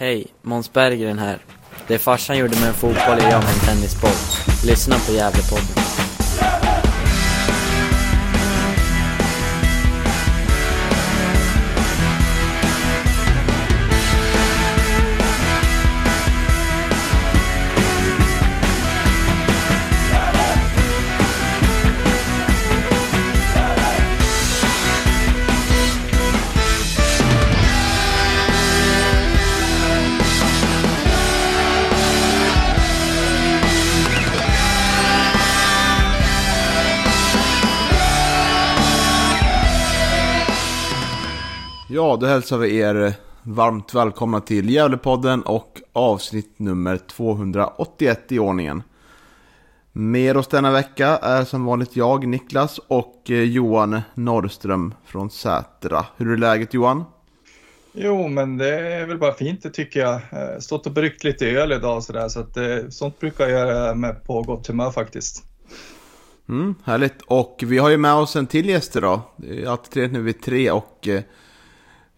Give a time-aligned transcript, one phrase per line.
[0.00, 1.38] Hej, Måns Berggren här.
[1.86, 4.10] Det farsan gjorde med en fotboll är jag med en tennisboll.
[4.66, 5.99] Lyssna på Gävlepodden.
[42.20, 48.82] Då hälsar vi er varmt välkomna till Gävlepodden och avsnitt nummer 281 i ordningen.
[49.92, 56.06] Med oss denna vecka är som vanligt jag, Niklas och eh, Johan Norrström från Sätra.
[56.16, 57.04] Hur är läget Johan?
[57.92, 60.14] Jo, men det är väl bara fint det tycker jag.
[60.14, 63.94] Eh, Stått och bryggt lite öl idag sådär, så att eh, sånt brukar jag göra
[63.94, 65.44] med på gott humör faktiskt.
[66.48, 67.22] Mm, härligt.
[67.26, 69.20] Och vi har ju med oss en till gäst idag.
[69.36, 71.08] Det är alltid trevligt när vi är tre och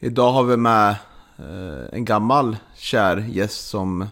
[0.05, 0.91] idag har vi med
[1.39, 4.07] eh, en gammal kär gäst som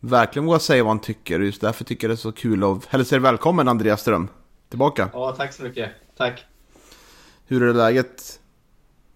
[0.00, 1.40] verkligen vågar säga vad han tycker.
[1.40, 4.28] Just därför tycker jag det är så kul att hälsa er välkommen Andreas Ström.
[4.68, 5.10] Tillbaka.
[5.12, 5.90] Ja, tack så mycket.
[6.16, 6.44] Tack.
[7.46, 8.40] Hur är läget?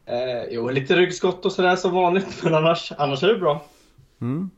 [0.07, 3.65] Eh, jo, lite ryggskott och sådär som vanligt, men annars, annars är det bra.
[4.21, 4.51] Mm.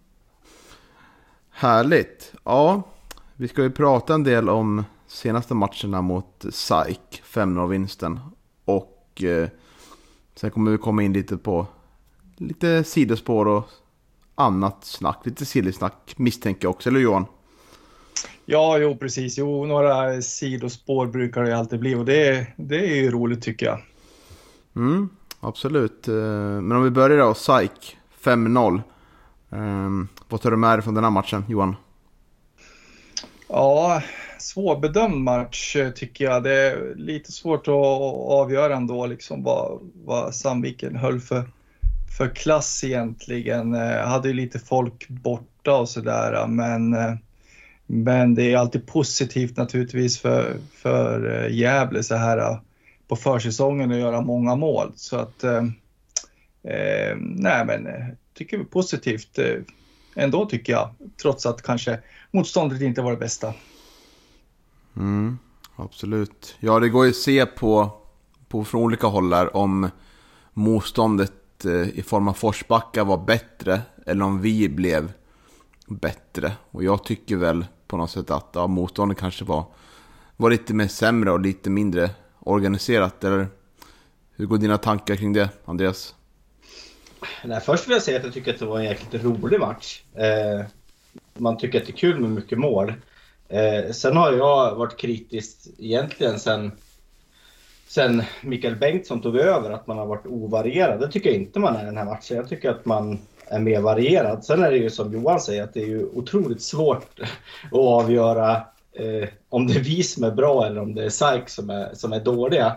[1.50, 2.32] Härligt.
[2.44, 2.82] Ja,
[3.36, 8.20] vi ska ju prata en del om senaste matcherna mot SAIK, 5-0-vinsten.
[8.64, 9.48] Och eh,
[10.34, 11.67] sen kommer vi komma in lite på
[12.36, 13.64] lite sidospår och
[14.34, 15.19] annat snack.
[15.25, 17.27] Lite sillysnack misstänker jag också, eller Johan?
[18.45, 19.39] Ja, jo precis.
[19.39, 23.81] Jo, några sidospår brukar det alltid bli och det, det är ju roligt tycker jag.
[24.77, 25.09] Mm,
[25.41, 26.09] absolut.
[26.09, 28.83] Eh, Men om vi börjar då, SAIK, 5-0.
[29.50, 29.61] Eh,
[30.28, 31.77] vad tar du med dig från den här matchen, Johan?
[33.48, 34.03] Ja,
[34.41, 36.42] svårbedömd match eh, tycker jag.
[36.42, 37.75] Det är lite svårt att
[38.28, 41.50] avgöra ändå liksom vad, vad Sandviken höll för,
[42.19, 43.72] för klass egentligen.
[43.72, 47.15] Jag hade ju lite folk borta och sådär men, eh,
[47.87, 52.59] men det är alltid positivt naturligtvis för, för Gävle så här
[53.09, 54.92] på försäsongen att göra många mål.
[54.97, 55.62] Så att eh,
[57.19, 57.88] nej men
[58.34, 59.38] tycker vi positivt
[60.16, 60.91] ändå tycker jag.
[61.22, 61.98] Trots att kanske
[62.31, 63.54] motståndet inte var det bästa.
[64.97, 65.39] Mm,
[65.77, 66.56] absolut.
[66.61, 67.91] Ja, det går ju att se på,
[68.49, 69.91] på från olika håll här om
[70.53, 75.12] motståndet eh, i form av Forsbacka var bättre eller om vi blev
[75.87, 76.53] bättre.
[76.71, 79.65] Och jag tycker väl på något sätt att ja, motståndet kanske var,
[80.37, 83.25] var lite mer sämre och lite mindre organiserat.
[83.25, 83.49] Eller
[84.37, 86.15] hur går dina tankar kring det, Andreas?
[87.45, 90.03] Nej, först vill jag säga att jag tycker att det var en jäkligt rolig match.
[90.15, 90.67] Eh,
[91.34, 92.93] man tycker att det är kul med mycket mål.
[93.50, 96.72] Eh, sen har jag varit kritisk egentligen sen,
[97.88, 101.00] sen Mikael Bengtsson tog över, att man har varit ovarierad.
[101.00, 102.37] Det tycker jag inte man är i den här matchen.
[102.37, 104.44] Jag tycker att man är mer varierad.
[104.44, 107.21] Sen är det ju som Johan säger, att det är ju otroligt svårt
[107.72, 108.53] att avgöra
[108.93, 111.94] eh, om det är vi som är bra eller om det är SAIK som är,
[111.94, 112.77] som är dåliga.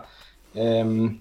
[0.54, 1.20] Ehm,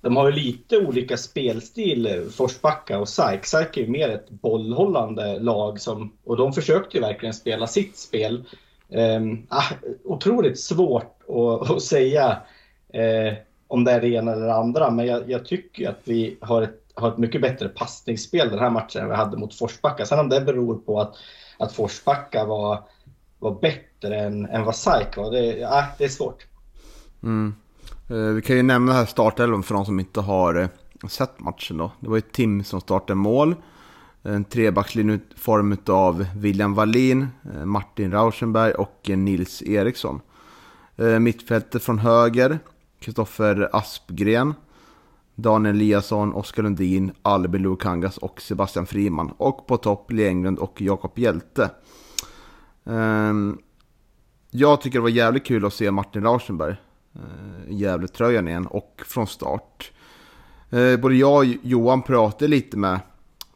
[0.00, 3.46] de har ju lite olika spelstil, eh, Forsbacka och SAIK.
[3.46, 7.96] SAIK är ju mer ett bollhållande lag som, och de försökte ju verkligen spela sitt
[7.96, 8.44] spel.
[8.88, 9.20] Eh,
[10.04, 12.42] otroligt svårt att, att säga
[12.92, 13.34] eh,
[13.68, 16.62] om det är det ena eller det andra, men jag, jag tycker att vi har
[16.62, 20.06] ett, har ett mycket bättre passningsspel den här matchen än vi hade mot Forsbacka.
[20.06, 21.14] Sen om det beror på att,
[21.58, 22.82] att Forsbacka var,
[23.38, 26.46] var bättre än, än vad SAIK var, det, eh, det är svårt.
[27.22, 27.54] Mm.
[28.10, 31.76] Eh, vi kan ju nämna här startelvan för de som inte har eh, sett matchen
[31.76, 31.92] då.
[32.00, 33.54] Det var ju Tim som startade mål.
[34.22, 40.20] En trebackslinje i form av William Wallin, eh, Martin Rauschenberg och Nils Eriksson.
[41.20, 42.58] Mittfältet från höger,
[43.00, 44.54] Kristoffer Aspgren,
[45.34, 49.32] Daniel Eliasson, Oskar Lundin, Albin Lukangas och Sebastian Friman.
[49.36, 51.70] Och på topp Lee Englund och Jakob Hjälte.
[52.84, 53.58] Ehm,
[54.50, 56.76] jag tycker det var jävligt kul att se Martin Rauschenberg
[57.18, 59.92] Eh, Gävletröjan igen och från start.
[60.70, 63.00] Eh, både jag och Johan pratade lite med,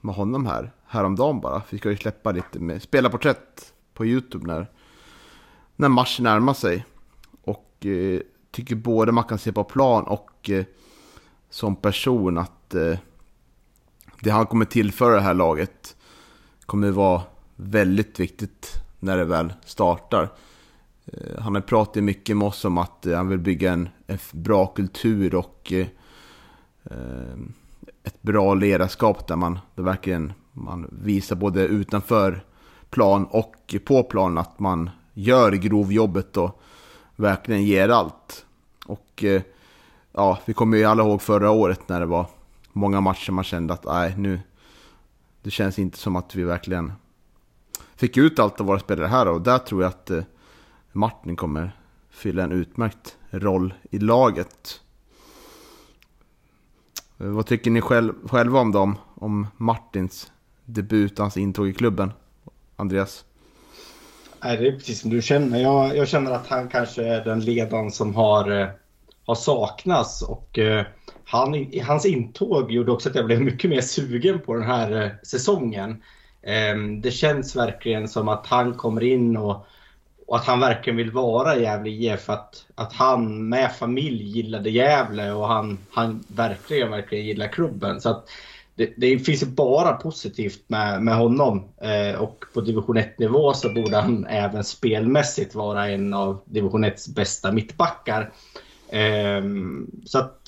[0.01, 1.63] med honom här häromdagen bara.
[1.71, 4.71] Vi ska ju släppa lite med spelarporträtt på YouTube när,
[5.77, 6.85] när matchen närmar sig.
[7.43, 8.21] Och eh,
[8.51, 10.65] tycker både man kan se på plan och eh,
[11.51, 12.99] som person att eh,
[14.21, 15.97] det han kommer tillföra det här laget
[16.67, 17.23] kommer vara
[17.57, 20.29] väldigt viktigt när det väl startar.
[21.07, 24.19] Eh, han har pratat mycket med oss om att eh, han vill bygga en, en
[24.33, 25.87] bra kultur och eh,
[26.85, 27.39] eh,
[28.05, 32.45] ett bra ledarskap där man där verkligen man visar både utanför
[32.91, 36.61] plan och på plan att man gör grovjobbet och
[37.17, 38.45] verkligen ger allt.
[38.87, 39.43] Och eh,
[40.13, 42.27] ja, vi kommer ju alla ihåg förra året när det var
[42.73, 44.41] många matcher man kände att nej, nu
[45.43, 46.93] det känns inte som att vi verkligen
[47.97, 50.23] fick ut allt av våra spelare här och där tror jag att eh,
[50.93, 51.73] Martin kommer
[52.11, 54.81] fylla en utmärkt roll i laget.
[57.21, 58.99] Eh, vad tycker ni själv, själva om dem?
[59.15, 60.33] Om Martins
[60.65, 62.13] debut, hans intåg i klubben?
[62.77, 63.25] Andreas?
[64.45, 65.61] Nej, det är precis som du känner.
[65.61, 68.69] Jag, jag känner att han kanske är den ledaren som har, eh,
[69.27, 70.23] har saknats.
[70.23, 70.87] Och, eh,
[71.25, 75.11] han, hans intåg gjorde också att jag blev mycket mer sugen på den här eh,
[75.23, 76.03] säsongen.
[76.43, 79.67] Eh, det känns verkligen som att han kommer in och,
[80.27, 82.31] och att han verkligen vill vara i Gävle IF.
[82.31, 88.01] Att, att han med familj gillade Gävle och han, han verkligen, verkligen gillar klubben.
[88.01, 88.29] Så att,
[88.75, 91.65] det, det finns bara positivt med, med honom.
[91.81, 97.15] Eh, och på division 1-nivå så borde han även spelmässigt vara en av division 1s
[97.15, 98.33] bästa mittbackar.
[98.89, 99.43] Eh,
[100.05, 100.39] så att,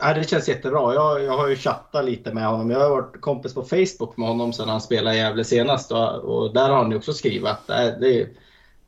[0.00, 0.94] ja, det känns jättebra.
[0.94, 2.70] Jag, jag har ju chattat lite med honom.
[2.70, 5.92] Jag har varit kompis på Facebook med honom sedan han spelade i Gävle senast.
[5.92, 8.28] Och, och där har han ju också skrivit att eh, det, det,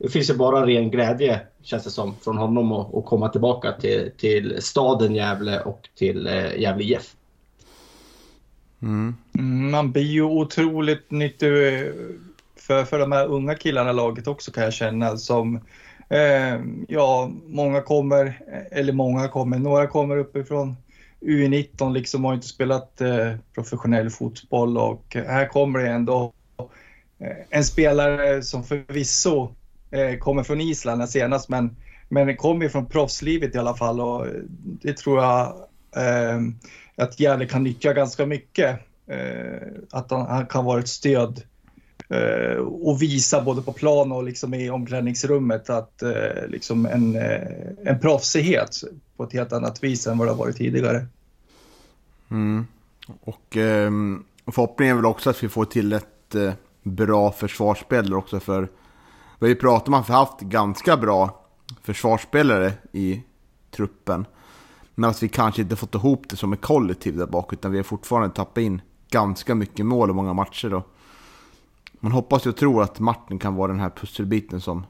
[0.03, 4.11] det finns ju bara ren glädje, känns det som, från honom att komma tillbaka till,
[4.17, 7.15] till staden Gävle och till eh, Gävle IF.
[8.81, 9.15] Mm.
[9.71, 11.87] Man blir ju otroligt nyttig eh,
[12.55, 15.17] för, för de här unga killarna i laget också kan jag känna.
[15.17, 15.55] Som,
[16.09, 20.75] eh, ja, många kommer, eh, eller många kommer, några kommer uppifrån
[21.21, 26.33] U19 liksom har inte spelat eh, professionell fotboll och här kommer det ändå
[27.19, 29.49] eh, en spelare som förvisso
[29.93, 31.75] Eh, kommer från Island senast men,
[32.09, 34.27] men kommer från proffslivet i alla fall och
[34.81, 35.55] det tror jag
[35.95, 36.39] eh,
[36.95, 38.79] att Gärde kan nyttja ganska mycket.
[39.07, 41.41] Eh, att han, han, kan vara ett stöd
[42.09, 47.41] eh, och visa både på plan och liksom i omklädningsrummet att eh, liksom en, eh,
[47.85, 48.83] en proffsighet
[49.17, 51.05] på ett helt annat vis än vad det har varit tidigare.
[52.31, 52.67] Mm.
[53.21, 53.91] Och eh,
[54.45, 56.53] förhoppningen är väl också att vi får till ett eh,
[56.83, 58.67] bra försvarsspel också för
[59.43, 61.45] vi har ju pratat om att vi har haft ganska bra
[61.81, 63.23] försvarsspelare i
[63.71, 64.25] truppen.
[64.95, 67.77] Men att vi kanske inte fått ihop det som ett kollektiv där bak, utan vi
[67.77, 70.69] har fortfarande tappat in ganska mycket mål i många matcher.
[70.69, 70.83] Då.
[71.99, 74.85] Man hoppas och tror att Martin kan vara den här pusselbiten som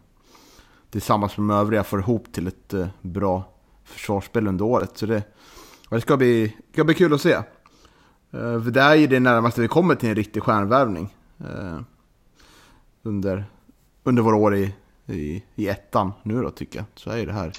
[0.90, 3.44] tillsammans med de övriga får ihop till ett eh, bra
[3.84, 4.98] försvarsspel under året.
[4.98, 5.24] Så det,
[5.90, 7.34] det ska, bli, ska bli kul att se.
[7.34, 7.44] Eh,
[8.32, 11.16] för det är ju det närmaste vi kommer till en riktig stjärnvärvning.
[11.40, 11.80] Eh,
[13.04, 13.46] under,
[14.04, 14.74] under våra år i,
[15.06, 16.86] i, i ettan nu då tycker jag.
[16.96, 17.52] Så är ju det här.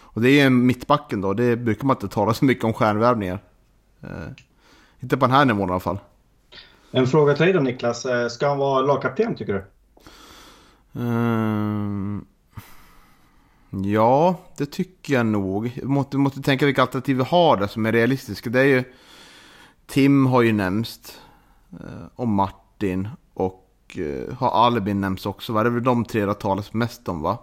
[0.00, 3.42] Och det är ju mittbacken då, det brukar man inte tala så mycket om stjärnvärvningar.
[4.04, 4.28] Uh,
[5.00, 5.98] inte på den här nivån i alla fall.
[6.90, 9.64] En fråga till dig då Niklas, ska han vara lagkapten tycker du?
[11.00, 12.20] Uh,
[13.70, 15.72] ja, det tycker jag nog.
[15.76, 18.50] Vi måste, måste tänka vilka alternativ vi har där som är realistiska.
[18.50, 18.84] Det är ju...
[19.86, 21.20] Tim har ju nämnts.
[21.72, 23.08] Uh, och Martin.
[23.88, 25.52] Och uh, har Albin nämnts också.
[25.52, 25.62] Va?
[25.62, 27.38] Det är väl de tre det talas mest om va?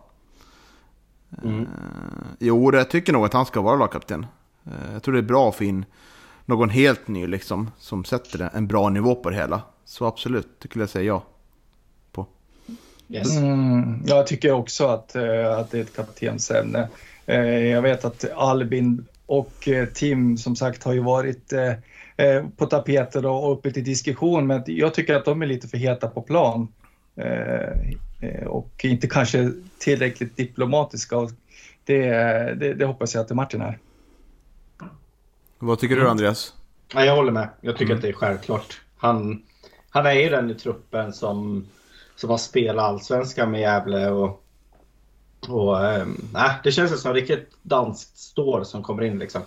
[1.44, 1.60] Mm.
[1.60, 1.68] Uh,
[2.40, 4.26] jo, jag tycker nog att han ska vara lagkapten.
[4.68, 5.86] Uh, jag tror det är bra att få in
[6.46, 7.72] någon helt ny liksom.
[7.78, 9.62] Som sätter en bra nivå på det hela.
[9.86, 11.24] Så absolut, det skulle jag säga ja.
[12.12, 12.26] På.
[13.10, 13.38] Yes.
[13.38, 15.16] Mm, jag tycker också att,
[15.60, 16.90] att det är ett kaptensämne.
[17.72, 21.54] Jag vet att Albin och Tim som sagt har ju varit
[22.58, 24.48] på tapeten och uppe till diskussion.
[24.48, 26.68] Men jag tycker att de är lite för heta på plan.
[28.48, 31.30] och inte kanske tillräckligt diplomatiska.
[31.86, 32.10] Det,
[32.60, 33.80] det, det hoppas jag att Martin är.
[35.60, 36.12] Vad tycker du mm.
[36.12, 36.54] Andreas?
[36.94, 37.50] Ja, jag håller med.
[37.62, 37.96] Jag tycker mm.
[37.96, 38.82] att det är självklart.
[38.98, 39.44] Han,
[39.90, 41.68] han är ju den i truppen som,
[42.16, 44.10] som har spelat allsvenskan med Gävle.
[44.10, 44.44] Och,
[45.48, 46.06] och, äh,
[46.64, 49.20] det känns som ett riktigt danskt står som kommer in.
[49.20, 49.42] Liksom.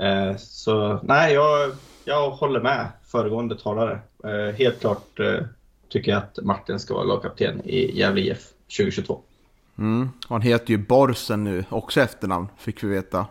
[0.00, 1.72] Äh, så nej, jag,
[2.04, 4.00] jag håller med föregående talare.
[4.24, 5.40] Äh, helt klart äh,
[5.88, 9.20] tycker jag att Martin ska vara lagkapten i Gävle IF 2022.
[9.78, 10.08] Mm.
[10.28, 13.26] Han heter ju Borsen nu, också efternamn fick vi veta.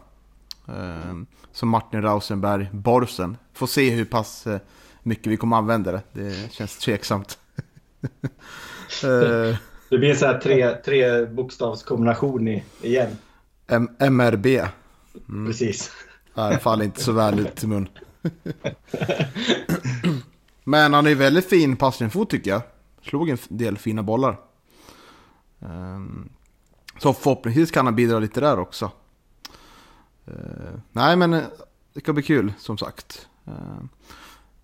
[1.51, 3.37] Som Martin Rausenberg, Borsen.
[3.53, 4.59] Får se hur pass eh,
[5.03, 6.01] mycket vi kommer använda det.
[6.13, 7.37] Det känns tveksamt.
[9.03, 9.55] Eh,
[9.89, 13.17] det blir en sån här tre, tre bokstavskombination igen.
[13.67, 14.45] M MRB.
[15.29, 15.47] Mm.
[15.47, 15.91] Precis.
[16.37, 17.89] Det faller inte så väl ut i mun.
[20.63, 22.61] Men han är väldigt fin passningsfot tycker jag.
[23.01, 24.39] Slog en del fina bollar.
[25.59, 26.29] Ehm,
[26.99, 28.91] så förhoppningsvis kan han bidra lite där också.
[30.27, 31.43] Uh, nej men eh,
[31.93, 33.27] det ska bli kul som sagt.
[33.47, 33.83] Uh,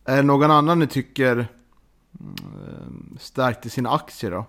[0.06, 1.48] är det någon annan ni tycker
[3.20, 4.46] stärkte sina aktier då?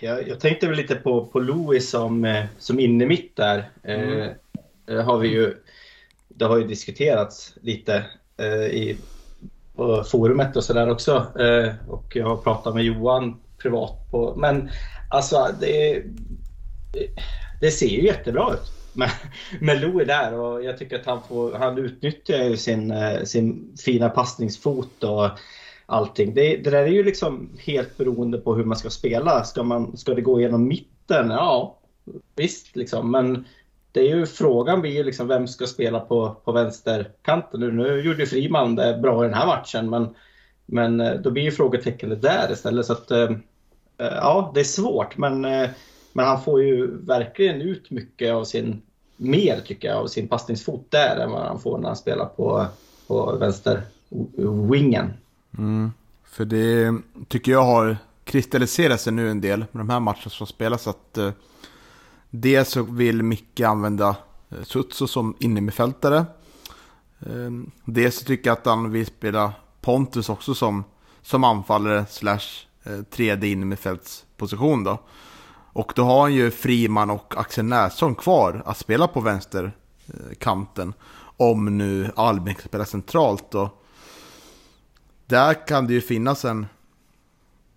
[0.00, 3.70] Jag, jag tänkte väl lite på, på Louis som, eh, som inne mitt där.
[3.82, 4.34] Mm.
[4.88, 5.54] Eh, har vi ju,
[6.28, 8.96] det har ju diskuterats lite eh, i
[10.10, 11.26] forumet och sådär också.
[11.40, 14.70] Eh, och jag har pratat med Johan privat på, men
[15.10, 16.02] alltså det,
[17.60, 19.10] det ser ju jättebra ut med,
[19.60, 23.76] med Louis där och jag tycker att han, får, han utnyttjar ju sin, eh, sin
[23.84, 25.30] fina passningsfot och
[25.86, 26.34] allting.
[26.34, 29.44] Det, det där är ju liksom helt beroende på hur man ska spela.
[29.44, 31.30] Ska, man, ska det gå genom mitten?
[31.30, 31.78] Ja,
[32.36, 33.10] visst liksom.
[33.10, 33.44] Men
[33.96, 37.72] det är ju frågan blir ju liksom vem ska spela på, på vänsterkanten nu.
[37.72, 40.14] Nu gjorde Friman det bra i den här matchen men,
[40.66, 42.86] men eh, då blir ju frågetecknet där istället.
[42.86, 43.30] Så att, eh,
[43.98, 45.40] eh, ja, det är svårt men,
[46.12, 48.82] men han får ju verkligen ut mycket av sin,
[49.16, 52.66] mer tycker jag, av sin passningsfot där än vad han får när han spelar på,
[53.06, 53.82] på vänster
[54.70, 55.12] wingen.
[55.58, 55.92] Mm.
[56.24, 56.94] För det
[57.28, 60.86] tycker jag har kristalliserat sig nu en del med de här matcherna som spelas.
[60.86, 61.18] Att
[62.40, 64.16] dels så vill Micke använda
[64.50, 66.26] eh, Sutso som innermittfältare.
[67.26, 70.84] Ehm, dels så tycker jag att han vill spela Pontus också som,
[71.22, 74.98] som anfallare slash eh, tredje innermittfältsposition då.
[75.72, 80.88] Och då har han ju Friman och Axel Nässon kvar att spela på vänsterkanten.
[80.88, 80.94] Eh,
[81.36, 83.70] Om nu Albin kan spela centralt då
[85.26, 86.66] där kan det ju finnas en,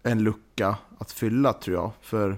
[0.04, 1.92] en lucka att fylla tror jag.
[2.02, 2.38] För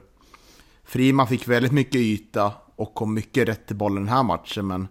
[0.92, 4.68] Friman fick väldigt mycket yta och kom mycket rätt till bollen den här matchen.
[4.68, 4.88] Men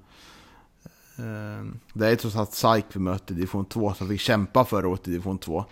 [1.16, 4.88] eh, det är trots allt SAIK vi möter i division 2 som fick kämpa förra
[4.88, 5.64] året i division 2.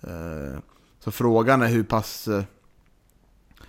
[0.00, 0.58] Eh,
[0.98, 2.28] så frågan är hur pass...
[2.28, 2.44] Eh,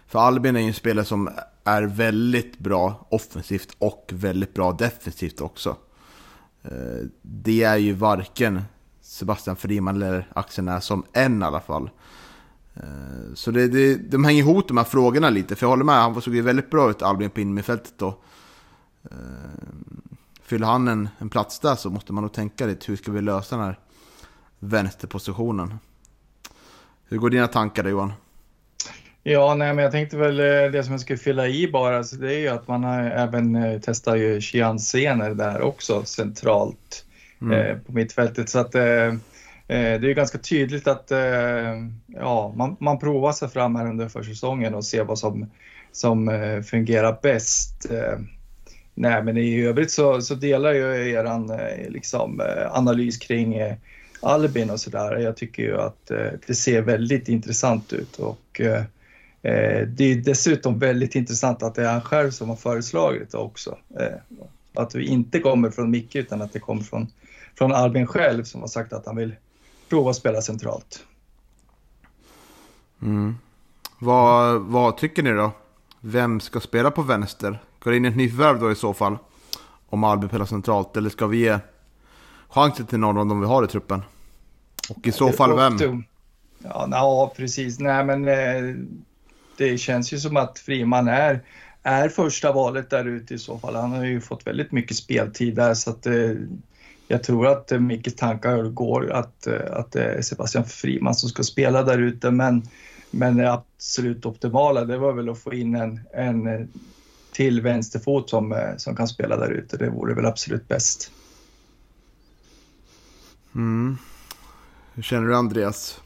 [0.08, 1.30] för Albin är ju en spelare som
[1.64, 5.78] är väldigt bra offensivt och väldigt bra defensivt också.
[6.64, 8.62] Eh, det är ju varken
[9.02, 11.90] Sebastian Friman eller Axel som än i alla fall.
[12.76, 15.96] Eh, så det, det, de hänger ihop de här frågorna lite, för jag håller med,
[15.96, 18.08] han såg ju väldigt bra ut Albin på innermittfältet då.
[19.12, 19.18] Eh,
[20.44, 23.22] fyller han en, en plats där så måste man nog tänka lite, hur ska vi
[23.22, 23.80] lösa den här
[24.60, 25.80] vänsterpositionen?
[27.10, 28.14] Hur går dina tankar där Johan?
[29.24, 32.16] Ja, nej, men jag tänkte väl eh, det som jag skulle fylla i bara, så
[32.16, 34.78] det är ju att man har även testat ju Chian
[35.38, 37.06] där också centralt
[37.42, 37.60] mm.
[37.60, 38.50] Eh, på mittfältet.
[38.50, 39.14] Så att, eh,
[39.68, 41.74] Eh, det är ganska tydligt att eh,
[42.08, 45.50] ja, man, man provar sig fram här under försäsongen och ser vad som,
[45.92, 47.86] som eh, fungerar bäst.
[48.96, 52.42] Nej, men i övrigt så, så delar jag er liksom,
[52.72, 53.56] analys kring
[54.22, 55.18] Albin och sådär.
[55.18, 56.12] Jag tycker ju att
[56.48, 58.62] det ser väldigt intressant ut och
[59.88, 63.78] det är dessutom väldigt intressant att det är han själv som har föreslagit det också.
[64.74, 67.08] Att det inte kommer från Micke utan att det kommer från
[67.58, 69.36] från Albin själv som har sagt att han vill
[69.94, 71.04] prova att spela centralt.
[73.02, 73.38] Mm.
[74.00, 75.52] Vad, vad tycker ni då?
[76.00, 77.60] Vem ska spela på vänster?
[77.80, 79.18] Går det in ett nytt värv då i så fall?
[79.90, 81.60] Om Albin spelar centralt, eller ska vi ge
[82.50, 84.02] chansen till någon av dem vi har i truppen?
[84.90, 86.04] Och i så fall vem?
[86.58, 87.80] Ja, na, precis.
[87.80, 88.76] Nej, men eh,
[89.58, 91.42] det känns ju som att Friman är,
[91.84, 93.76] är första valet där ute i så fall.
[93.76, 96.32] Han har ju fått väldigt mycket speltid där så att eh,
[97.14, 101.30] jag tror att eh, Mickes tankar går att, eh, att det är Sebastian Friman som
[101.30, 102.64] ska spela där ute men,
[103.12, 106.66] men det absolut optimala det var väl att få in en, en eh,
[107.32, 109.78] till vänsterfot som, som kan spela där ute.
[109.78, 111.12] Det vore väl absolut bäst.
[113.56, 113.98] Mm.
[114.94, 116.02] Hur känner du Andreas?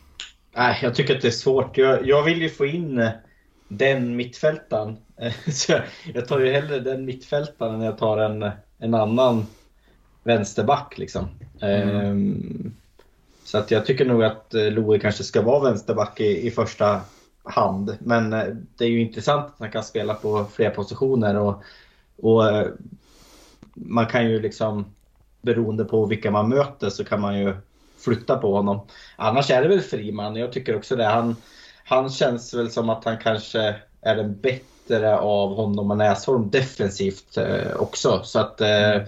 [0.56, 1.78] Nej, jag tycker att det är svårt.
[1.78, 3.10] Jag, jag vill ju få in
[3.68, 4.98] den mittfältaren.
[5.48, 5.80] Så
[6.14, 9.46] jag tar ju hellre den mittfältaren än jag tar en, en annan
[10.27, 11.27] vänsterback liksom.
[11.62, 11.89] Mm.
[11.89, 12.74] Ehm,
[13.43, 17.01] så att jag tycker nog att eh, Louis kanske ska vara vänsterback i, i första
[17.43, 17.98] hand.
[18.00, 18.46] Men eh,
[18.77, 21.63] det är ju intressant att han kan spela på flera positioner och,
[22.22, 22.67] och eh,
[23.74, 24.86] man kan ju liksom
[25.41, 27.55] beroende på vilka man möter så kan man ju
[27.98, 28.79] flytta på honom.
[29.15, 30.36] Annars är det väl Friman.
[30.36, 31.05] Jag tycker också det.
[31.05, 31.36] Han,
[31.84, 37.38] han känns väl som att han kanske är den bättre av honom och Näsholm defensivt
[37.77, 38.22] också.
[38.24, 39.07] Så att mm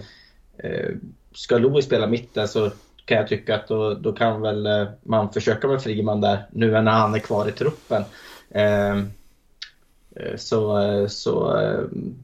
[0.62, 0.94] Eh,
[1.32, 2.70] ska Louis spela mitten så
[3.04, 6.70] kan jag tycka att då, då kan väl eh, man försöka med Friman där nu
[6.70, 8.04] när han är kvar i truppen.
[8.50, 11.50] Eh, eh så, så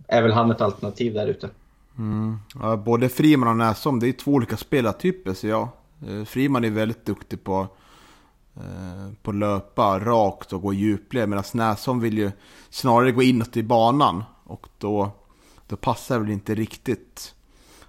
[0.08, 1.48] är väl han ett alternativ där ute.
[1.98, 2.38] Mm.
[2.60, 5.68] Ja, både Friman och Näsholm, det är två olika spelartyper ser jag.
[6.26, 7.66] Friman är väldigt duktig på
[9.22, 12.30] på löpa rakt och gå djupled medan Näsholm vill ju
[12.70, 15.10] snarare gå inåt i banan och då,
[15.66, 17.35] då passar det väl inte riktigt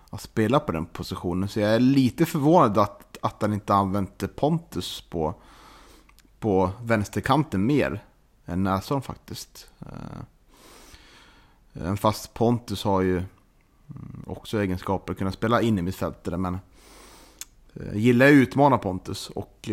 [0.09, 1.49] att spela på den positionen.
[1.49, 5.33] Så jag är lite förvånad att, att han inte använt Pontus på,
[6.39, 8.03] på vänsterkanten mer
[8.45, 9.69] än Näsholm faktiskt.
[11.73, 13.27] Även fast Pontus har ju mm,
[14.27, 16.37] också egenskaper att kunna spela in i mittfältare.
[16.37, 16.59] Men eh,
[17.85, 19.69] jag gillar ju att utmana Pontus och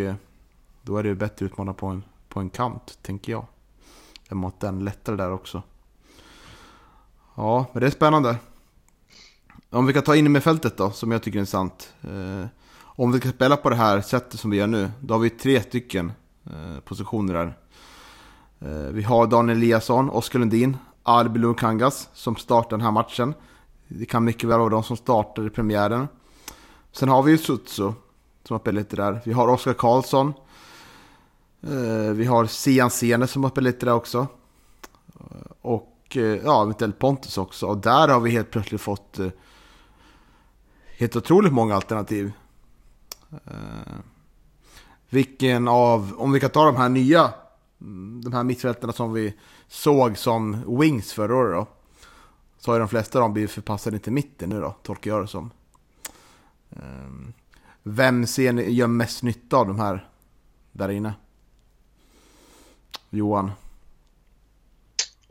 [0.82, 3.46] då är det ju bättre att utmana på en, på en kant, tänker jag.
[4.28, 5.62] Än mot den lättare där också.
[7.34, 8.36] Ja, men det är spännande.
[9.74, 11.94] Om vi kan ta in med fältet då, som jag tycker är intressant.
[12.02, 12.46] Eh,
[12.82, 15.30] om vi kan spela på det här sättet som vi gör nu, då har vi
[15.30, 16.12] tre stycken
[16.46, 17.58] eh, positioner där.
[18.60, 23.34] Eh, vi har Daniel Eliasson, Oskar Lundin, Albin Kangas som startar den här matchen.
[23.88, 26.08] Det kan mycket väl vara de som startar i premiären.
[26.92, 27.92] Sen har vi ju Sutsu
[28.44, 29.20] som har spelat lite där.
[29.24, 30.32] Vi har Oskar Karlsson.
[31.62, 34.26] Eh, vi har Sian Sene som har spelat lite där också.
[35.60, 37.66] Och eh, ja, eventuellt Pontus också.
[37.66, 39.28] Och där har vi helt plötsligt fått eh,
[41.04, 42.32] helt otroligt många alternativ.
[43.30, 43.96] Eh,
[45.10, 47.32] vilken av, om vi kan ta de här nya,
[48.22, 49.34] de här mittfältarna som vi
[49.68, 51.66] såg som wings förra året då.
[52.58, 55.22] Så har ju de flesta av dem blivit förpassade till mitten nu då, tolkar jag
[55.22, 55.50] det som.
[57.82, 60.08] Vem ser ni gör mest nytta av de här
[60.72, 61.14] där inne?
[63.10, 63.50] Johan?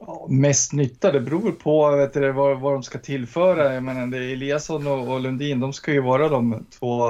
[0.08, 3.74] Ja, mest nytta, det beror på vet du, vad, vad de ska tillföra.
[3.74, 7.10] Jag menar, det är Eliasson och, och Lundin, de ska ju vara de två,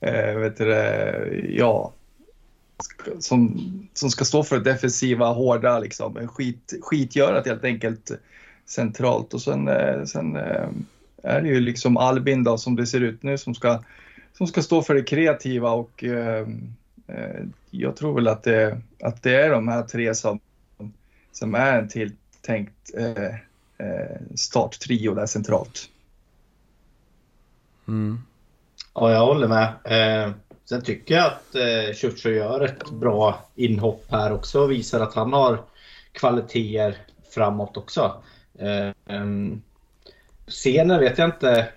[0.00, 1.92] eh, vet du, eh, ja,
[3.18, 3.58] som,
[3.94, 8.10] som ska stå för det defensiva, hårda, liksom, skit, skitgörat helt enkelt
[8.66, 9.34] centralt.
[9.34, 10.68] Och sen, eh, sen eh,
[11.22, 13.82] är det ju liksom Albin då, som det ser ut nu som ska,
[14.36, 16.46] som ska stå för det kreativa och eh,
[17.06, 20.40] eh jag tror väl att det, att det är de här tre som,
[21.32, 22.12] som är en till
[22.48, 23.34] eh,
[23.86, 25.88] eh starttrio där centralt.
[27.88, 28.22] Mm.
[28.94, 29.68] Ja, jag håller med.
[29.84, 30.32] Eh,
[30.64, 35.14] sen tycker jag att eh, Churcho gör ett bra inhopp här också och visar att
[35.14, 35.62] han har
[36.12, 36.96] kvaliteter
[37.30, 38.22] framåt också.
[38.58, 38.90] Eh,
[40.46, 41.68] scenen vet jag inte.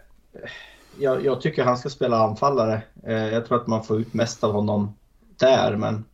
[1.00, 2.82] Jag, jag, tycker han ska spela anfallare.
[3.04, 4.96] Eh, jag tror att man får ut mest av honom
[5.38, 5.76] där.
[5.76, 6.06] Men...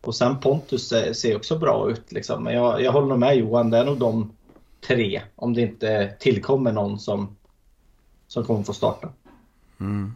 [0.00, 2.12] Och sen Pontus ser också bra ut.
[2.12, 2.44] Liksom.
[2.44, 4.32] Men jag, jag håller med Johan, det är nog de
[4.86, 5.22] tre.
[5.36, 7.36] Om det inte tillkommer någon som,
[8.26, 9.08] som kommer få starta.
[9.80, 10.14] Mm.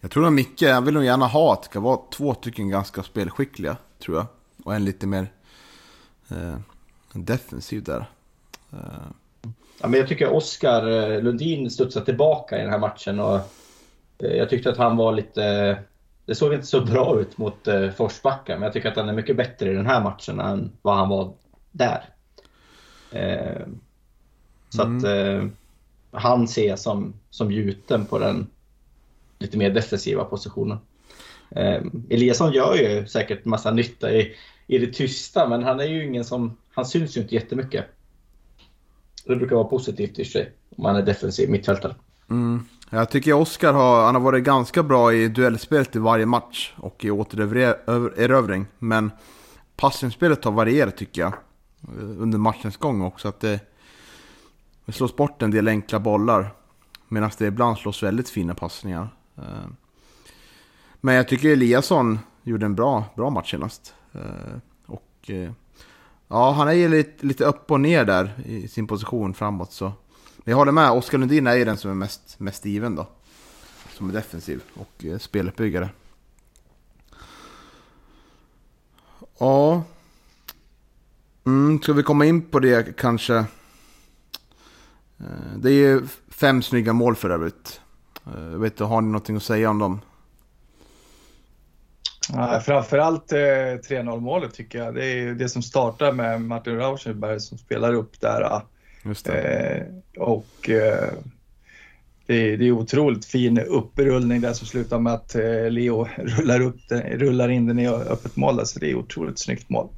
[0.00, 2.68] Jag tror att Micke, jag vill nog gärna ha att det ska vara två stycken
[2.68, 4.26] ganska spelskickliga, tror jag.
[4.64, 5.32] Och en lite mer
[6.28, 6.56] eh,
[7.12, 8.10] defensiv där.
[8.72, 9.58] Eh.
[9.80, 13.20] Ja, men jag tycker Oskar eh, Lundin studsar tillbaka i den här matchen.
[13.20, 13.36] Och
[14.18, 15.78] eh, jag tyckte att han var lite
[16.26, 19.12] det såg inte så bra ut mot eh, Forsbacka, men jag tycker att han är
[19.12, 21.32] mycket bättre i den här matchen än vad han var
[21.72, 22.04] där.
[23.10, 23.66] Eh,
[24.68, 24.96] så mm.
[24.96, 25.48] att eh,
[26.10, 28.46] han ser som, som gjuten på den
[29.38, 30.78] lite mer defensiva positionen.
[31.50, 34.36] Eh, Eliasson gör ju säkert massa nytta i,
[34.66, 37.84] i det tysta, men han är ju ingen som, han syns ju inte jättemycket.
[39.24, 41.94] Det brukar vara positivt i sig om man är defensiv mittfältare.
[42.30, 42.64] Mm.
[42.90, 47.04] Jag tycker Oskar har, han har varit ganska bra i duellspelet i varje match och
[47.04, 48.66] i återerövring.
[48.78, 49.10] Men
[49.76, 51.32] passningsspelet har varierat tycker jag.
[51.82, 53.28] Eh, under matchens gång också.
[53.28, 53.60] Att det,
[54.84, 56.50] det slås bort en del enkla bollar.
[57.08, 59.08] Medan det ibland slås väldigt fina passningar.
[59.36, 59.66] Eh,
[61.00, 63.94] men jag tycker Eliasson gjorde en bra, bra match senast.
[64.12, 65.30] Eh, och
[66.28, 69.72] ja, han är lite, lite upp och ner där i sin position framåt.
[69.72, 69.92] Så
[70.46, 73.06] men jag håller med, Oskar Lundin är ju den som är mest, mest given då.
[73.92, 75.88] Som är defensiv och eh, speluppbyggare.
[79.38, 79.82] Ja.
[81.46, 83.36] Mm, ska vi komma in på det kanske?
[85.18, 87.80] Eh, det är ju fem snygga mål för övrigt.
[88.24, 90.00] Jag vet inte, har ni någonting att säga om dem?
[92.32, 94.94] Ja, framförallt eh, 3-0 målet tycker jag.
[94.94, 98.62] Det är det som startar med Martin Rauschenberg som spelar upp där.
[99.28, 99.82] Eh,
[100.16, 101.12] och eh,
[102.26, 106.60] det, är, det är otroligt fin upprullning där som slutar med att eh, Leo rullar,
[106.60, 108.66] upp den, rullar in den i öppet mål.
[108.66, 109.88] Så det är otroligt snyggt mål.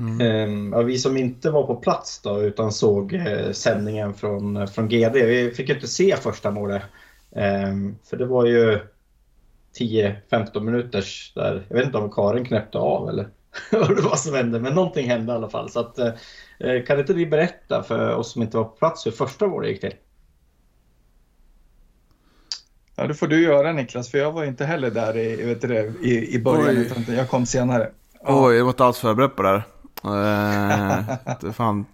[0.00, 0.72] Mm.
[0.72, 5.14] Ja, vi som inte var på plats då utan såg eh, sändningen från, från GD,
[5.14, 6.82] vi fick inte se första målet.
[7.36, 8.78] Ehm, för det var ju
[9.78, 13.28] 10-15 minuters där, jag vet inte om Karin knäppte av eller
[13.72, 15.70] vad det var som hände, men någonting hände i alla fall.
[15.70, 15.98] Så att,
[16.60, 19.70] Eh, kan inte ni berätta för oss som inte var på plats hur första målet
[19.70, 19.94] gick till?
[22.94, 25.94] Ja, det får du göra Niklas, för jag var inte heller där i, vet du,
[26.02, 26.76] i, i början, Oj.
[26.76, 27.90] utan jag kom senare.
[28.24, 28.46] Ja.
[28.46, 29.62] Oj, jag var inte alls förberedd på det här.
[31.44, 31.86] Eh, fan.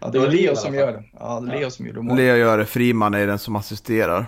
[0.00, 1.04] Ja, det var Leo som gör det.
[1.12, 2.16] Ja, Leo som gjorde målet.
[2.16, 4.26] Leo gör det, Friman är den som assisterar.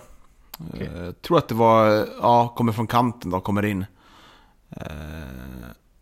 [0.74, 0.88] Okay.
[0.94, 3.86] Jag eh, tror att det var, ja, kommer från kanten då, kommer in.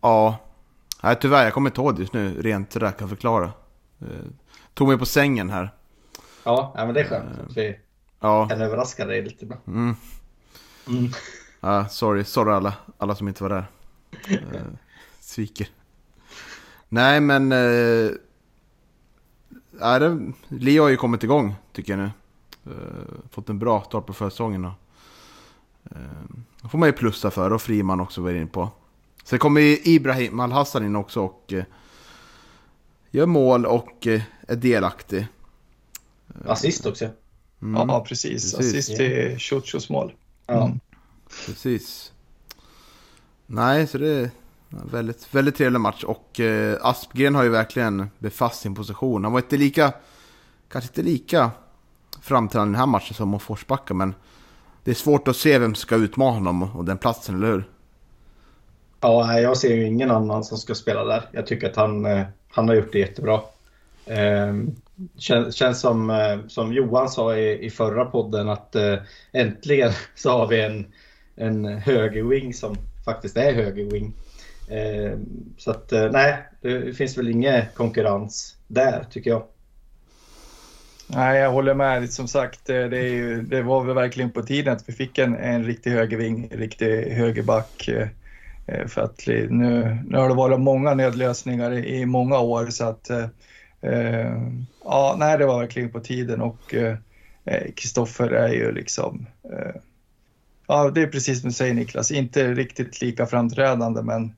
[0.03, 0.37] Eh, ja,
[1.03, 3.51] Nej, tyvärr jag kommer inte ihåg just nu, rent kan jag förklara.
[4.01, 4.07] Eh,
[4.73, 5.71] tog mig på sängen här.
[6.43, 7.79] Ja, men det är skönt att vi
[8.19, 9.57] Ja, kan överraska dig lite bra.
[9.67, 9.95] mm.
[10.87, 11.11] Mm.
[11.59, 13.65] ja sorry, sorry alla, alla som inte var där.
[14.29, 14.61] Eh,
[15.19, 15.67] sviker.
[16.89, 17.51] Nej men...
[17.51, 18.11] Eh,
[19.79, 22.11] är det, Leo har ju kommit igång tycker jag nu.
[22.73, 24.65] Eh, fått en bra start på försäsongen.
[24.65, 24.71] Eh,
[26.69, 28.69] får man ju plussa för och Friman också var in på.
[29.23, 31.63] Sen kommer ju Ibrahim Al-Hassan in också och eh,
[33.11, 35.27] gör mål och eh, är delaktig.
[36.45, 37.05] Assist också.
[37.61, 38.55] Mm, Ja, precis.
[38.55, 38.59] precis.
[38.59, 40.13] Assist till Ciucios mål.
[40.45, 40.65] Ja.
[40.65, 40.79] Mm.
[41.45, 42.11] Precis.
[43.45, 44.29] Nej, så det är
[44.69, 49.23] väldigt, väldigt trevlig match och eh, Aspgren har ju verkligen befast sin position.
[49.23, 49.93] Han var inte lika,
[50.69, 51.51] kanske inte lika
[52.21, 54.15] framträdande i den här matchen som mot Forsbacka, men
[54.83, 57.69] det är svårt att se vem som ska utmana honom och den platsen, eller hur?
[59.03, 61.23] Ja, jag ser ju ingen annan som ska spela där.
[61.31, 63.41] Jag tycker att han, eh, han har gjort det jättebra.
[64.05, 64.75] Ehm,
[65.17, 68.95] kän, känns, som, eh, som Johan sa i, i förra podden att eh,
[69.31, 70.85] äntligen så har vi en,
[71.35, 74.13] en högerwing som faktiskt är högerwing.
[74.69, 75.25] Ehm,
[75.57, 79.43] så att nej, det finns väl ingen konkurrens där tycker jag.
[81.07, 82.09] Nej, jag håller med.
[82.09, 85.17] Som sagt, det, det, är ju, det var väl verkligen på tiden att vi fick
[85.17, 87.89] en, en riktig högerving, en riktig högerback.
[88.65, 92.85] Eh, för att nu, nu har det varit många nödlösningar i, i många år så
[92.85, 93.27] att eh,
[93.81, 94.41] eh
[94.83, 96.97] ja, nej, det var verkligen på tiden och eh,
[97.45, 99.81] eh, Kristoffer är ju liksom eh,
[100.67, 104.33] ja, det är precis som du säger Niklas, inte riktigt lika framträdande men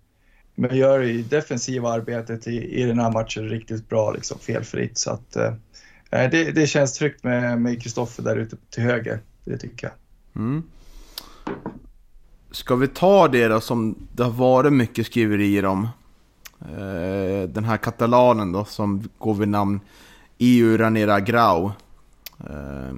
[0.55, 4.97] men gör ju defensiva arbetet i, i den här matchen riktigt bra, liksom felfritt.
[4.97, 5.53] Så att, eh,
[6.09, 9.93] det, det känns tryggt med med Kristoffer där ute till höger, det tycker jag.
[10.43, 10.63] Mm.
[12.56, 15.88] Ska vi ta det då som det har varit mycket skriverier om?
[16.60, 19.80] Eh, den här katalanen då som går vid namn
[20.38, 21.72] EU Ranera Grau.
[22.39, 22.96] Eh,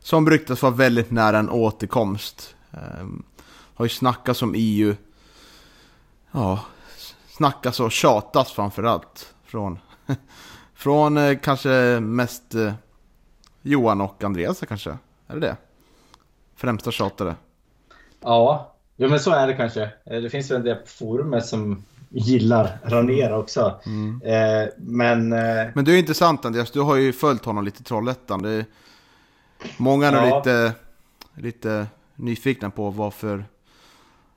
[0.00, 2.54] som ryktas vara väldigt nära en återkomst.
[2.70, 3.06] Eh,
[3.74, 4.94] har ju snackats om EU.
[6.30, 6.60] Ja,
[7.28, 9.34] snackas och tjatas framförallt.
[9.44, 9.78] Från,
[10.74, 12.72] från eh, kanske mest eh,
[13.62, 14.98] Johan och Andreas kanske.
[15.26, 15.56] Är det det?
[16.56, 17.36] Främsta tjatare.
[18.22, 19.82] Ja, jo, men så är det kanske.
[19.82, 23.80] Eh, Det finns väl en del på forumet som gillar Ranera också.
[24.24, 27.84] Eh, men eh, Men det är intressant Andreas, du har ju följt honom lite i
[27.84, 28.44] Trollhättan.
[28.44, 28.64] Är
[29.76, 30.36] många är Ja.
[30.38, 30.72] lite,
[31.36, 33.44] lite nyfikna på varför...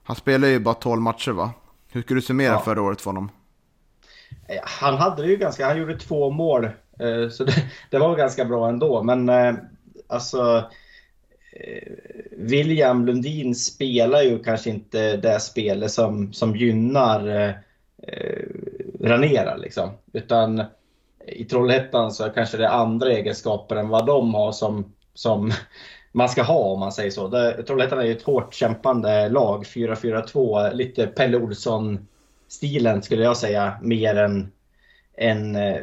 [0.04, 1.52] Han spelar ju bara 12 matcher va?
[1.92, 2.60] Hur skulle du summera Ja.
[2.60, 3.30] förra året för honom?
[4.48, 6.66] eh, han hade ju ganska, han gjorde två mål.
[6.66, 7.54] Eh, så det,
[7.90, 9.04] det var ganska bra ändå.
[9.04, 9.30] Men
[10.08, 10.64] alltså
[11.56, 11.94] Eh,
[12.32, 17.50] William Lundin spelar ju kanske inte det spelet som, som gynnar eh,
[18.08, 18.46] eh
[19.02, 19.90] Ranera liksom.
[20.14, 20.64] Utan
[21.28, 25.52] i Trollhättan så kanske det är andra egenskaper än vad de har som, som
[26.12, 27.28] man ska ha om man säger så.
[27.28, 33.78] Det, Trollhättan är ju ett hårt kämpande lag, 4-4-2, lite Pelle Olsson-stilen skulle jag säga,
[33.82, 34.52] mer än
[35.18, 35.82] än eh,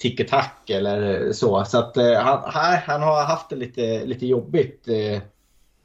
[0.00, 1.64] tick-tack eller så.
[1.64, 5.22] Så att eh, han, här, han har haft det lite, lite jobbigt eh,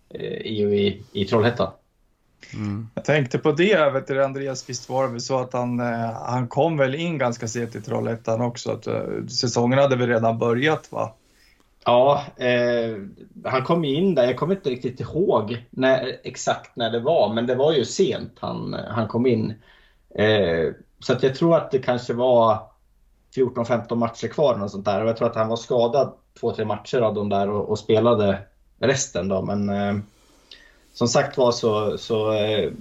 [0.10, 1.72] eh, i, i, i Trollhättan.
[2.94, 6.48] Jag tänkte på det, vet du, Andreas, visst var det så att han, eh, han
[6.48, 8.72] kom väl in ganska sent i Trollhättan också?
[8.72, 11.14] Att, eh, säsongen hade väl redan börjat va?
[11.86, 12.98] Ja, eh,
[13.44, 14.24] han kom ju in där.
[14.24, 18.34] Jag kommer inte riktigt ihåg när, exakt när det var, men det var ju sent
[18.40, 19.54] han, han kom in.
[20.16, 22.75] Eh, så att jag tror att det kanske var
[23.36, 25.04] 14-15 matcher kvar och sånt där.
[25.04, 27.80] Och jag tror att han var skadad två, tre matcher av de där och, och
[27.80, 28.40] spelade
[28.80, 29.42] resten då.
[29.42, 29.96] Men eh,
[30.94, 32.72] som sagt var så, så eh,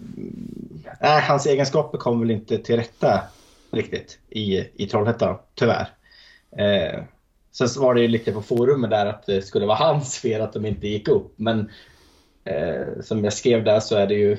[1.01, 3.21] nej, hans egenskaper kom väl inte till rätta
[3.71, 5.89] riktigt i, i Trollhättan, tyvärr.
[6.57, 7.05] Eh,
[7.55, 10.41] Sen så var det ju lite på forumet där att det skulle vara hans fel
[10.41, 11.33] att de inte gick upp.
[11.37, 11.71] Men
[12.45, 14.37] eh, som jag skrev där så är det ju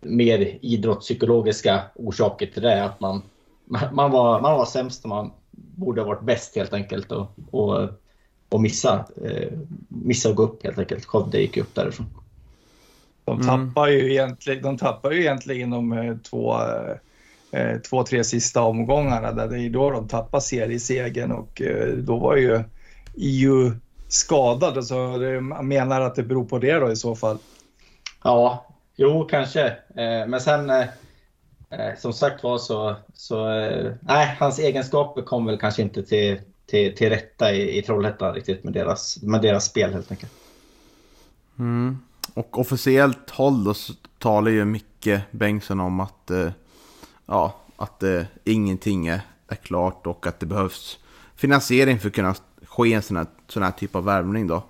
[0.00, 2.84] mer idrottspsykologiska orsaker till det.
[2.84, 3.22] Att man,
[3.92, 7.12] man, var, man var sämst och man borde ha varit bäst helt enkelt.
[7.12, 7.88] Och, och,
[8.48, 9.52] och missa, eh,
[9.88, 11.04] missa att gå upp helt enkelt.
[11.04, 12.06] Skövde gick upp därifrån.
[13.24, 13.46] De Mm.
[13.46, 16.54] tappar ju egentligen, de tappar ju egentligen de eh, två,
[17.52, 19.32] eh, två, tre sista omgångarna.
[19.32, 22.62] Där det är då de tappar seriesegern och eh, då var ju
[23.16, 23.72] EU
[24.08, 24.86] skadad.
[24.86, 27.38] Så det, man menar att det beror på det då i så fall.
[28.24, 29.66] Ja, jo kanske.
[29.96, 30.84] Eh, men sen eh,
[31.70, 36.40] Eh, som sagt var så, så eh, nej, hans egenskaper kom väl kanske inte till,
[36.66, 40.32] till, till rätta i, i Trollhättan riktigt med deras, med deras spel helt enkelt.
[41.58, 41.98] Mm.
[42.34, 46.50] Och officiellt håll då, så talar ju Micke Bengtsson om att, eh,
[47.26, 50.98] ja, att eh, ingenting är, är klart och att det behövs
[51.36, 52.34] finansiering för att kunna
[52.66, 54.62] ske en sån här, sån här typ av värvning då.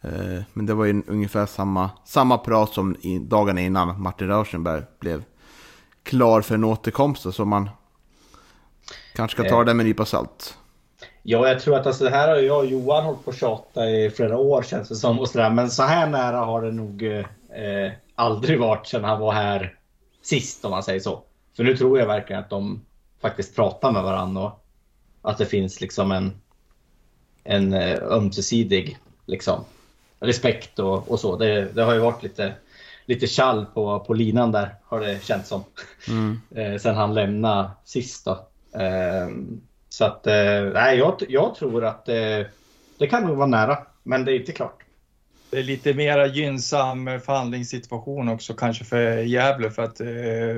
[0.00, 4.82] Eh, men det var ju ungefär samma, samma prat som i, dagarna innan Martin Rauschenberg
[5.00, 5.24] blev
[6.02, 7.34] klar för en återkomst.
[7.34, 7.70] Så man
[9.14, 9.64] kanske ska ta Eh.
[9.64, 10.58] det med en nypa salt.
[11.22, 13.90] Ja, jag tror att alltså, det här har jag och Johan hållit på att tjata
[13.90, 15.20] i flera år känns det som.
[15.20, 15.50] Och så där.
[15.50, 19.74] Men så här nära har det nog eh, aldrig varit sedan han var här
[20.22, 21.22] sist om man säger så.
[21.56, 22.80] För nu tror jag verkligen att de
[23.20, 24.52] faktiskt pratar med varandra
[25.22, 26.32] och att det finns liksom en,
[27.44, 29.64] en eh, ömsesidig liksom,
[30.20, 31.36] respekt och, och så.
[31.36, 32.52] Det, det har ju varit lite,
[33.06, 35.64] lite tjall på, på linan där har det känts som.
[36.08, 36.40] Mm.
[36.54, 38.46] eh, sen han lämnade sist då.
[38.80, 39.28] Eh,
[39.88, 42.40] så att, eh, nej, jag, jag tror att eh,
[42.98, 44.82] det kan nog vara nära, men det är inte klart.
[45.50, 50.56] Det är lite mera gynnsam förhandlingssituation också kanske för Gävle för att eh,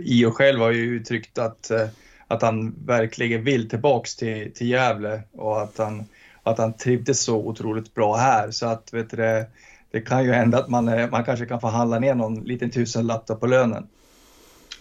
[0.00, 1.86] Io själv har ju uttryckt att, eh,
[2.28, 6.04] att han verkligen vill tillbaks till, till Gävle och att han,
[6.42, 9.46] att han trivdes så otroligt bra här så att vet du,
[9.94, 13.40] det, kan ju hända att man, eh, man kanske kan förhandla ner någon liten tusenlapp
[13.40, 13.88] på lönen.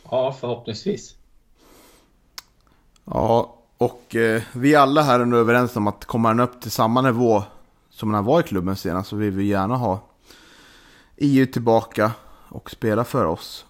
[0.10, 1.16] Ja, förhoppningsvis.
[3.06, 6.72] Ja, och eh, vi alla här är nu överens om att kommer han upp till
[6.72, 7.44] samma nivå
[7.90, 10.00] som han var i klubben senast så vill vi gärna ha
[11.18, 12.12] EU tillbaka
[12.50, 13.66] och spela för oss.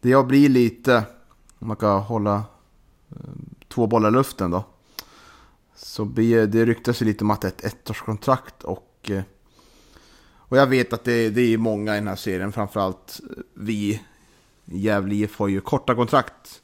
[0.00, 1.04] Det jag blir lite,
[1.58, 2.34] om man kan hålla
[3.10, 3.16] eh,
[3.68, 4.64] två bollar i luften då.
[5.76, 9.22] Så blir, det ryktas ju lite om att det är ett ettårskontrakt och eh,
[10.50, 13.20] och jag vet att det, det är många i den här serien, framförallt
[13.54, 14.00] vi
[14.64, 16.62] i Gävle IF har ju korta kontrakt.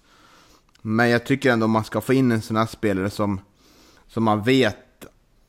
[0.83, 3.41] Men jag tycker ändå man ska få in en sån här spelare som,
[4.07, 5.07] som man vet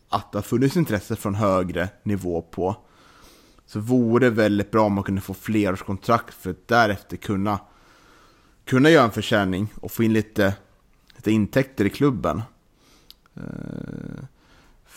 [0.10, 2.76] att det har funnits intresse från högre nivå på.
[3.66, 7.60] Så vore det väldigt bra om man kunde få flerårskontrakt för att därefter kunna,
[8.66, 10.54] kunna göra en försäljning och få in lite,
[11.16, 12.42] lite intäkter i klubben.
[13.36, 14.24] Eh,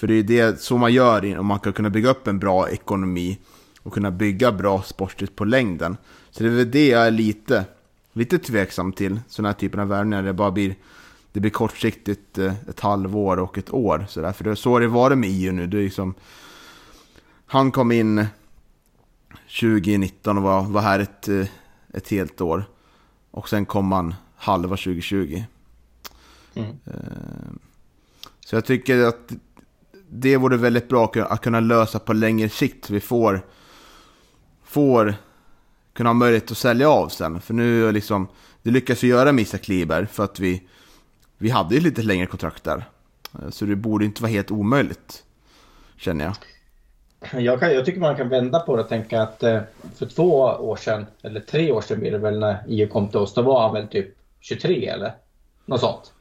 [0.00, 2.70] för det är det så man gör om man kan kunna bygga upp en bra
[2.70, 3.38] ekonomi
[3.82, 5.96] och kunna bygga bra sportligt på längden.
[6.30, 7.64] Så det är väl det jag är lite,
[8.12, 10.22] lite tveksam till, sådana här typer av värvningar.
[10.22, 10.74] Det bara blir,
[11.32, 14.06] det blir kortsiktigt eh, ett halvår och ett år.
[14.08, 14.32] Så, där.
[14.32, 15.66] För det, så har det varit med EU nu.
[15.66, 16.14] Det är liksom,
[17.46, 18.26] han kom in
[19.60, 21.46] 2019 och var, var här ett, eh,
[21.94, 22.64] ett helt år.
[23.30, 25.44] Och sen kom han halva 2020.
[26.54, 26.70] Mm.
[26.86, 26.92] Eh,
[28.46, 29.32] Så jag tycker att
[30.12, 32.84] det vore väldigt bra att kunna- lösa på längre sikt.
[32.84, 33.46] Så vi får,
[34.64, 35.14] får
[35.92, 37.40] kunna ha möjlighet att sälja av sen.
[37.40, 38.28] För nu är liksom,
[38.62, 40.62] det lyckas vi göra med Isak Liber för att vi,
[41.38, 42.84] vi hade ju lite längre kontrakt där.
[43.34, 45.24] Eh, så det borde inte vara helt omöjligt,
[45.96, 46.34] känner jag.
[47.42, 49.60] Jag, kan, jag tycker man kan vända på det och tänka att eh,
[49.96, 53.18] för två år sedan, eller tre år sedan blir det väl när IO kom till
[53.18, 55.12] oss, då var han väl typ 23 eller
[55.66, 56.12] något sånt.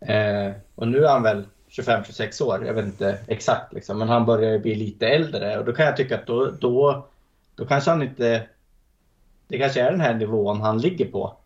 [0.00, 4.26] Eh, och nu är han väl 25-26 år, jag vet inte exakt liksom, men han
[4.26, 7.06] börjar bli lite äldre och då kan jag tycka att då, då,
[7.54, 8.42] då kanske han inte...
[9.48, 11.36] Det kanske är den här nivån han ligger på.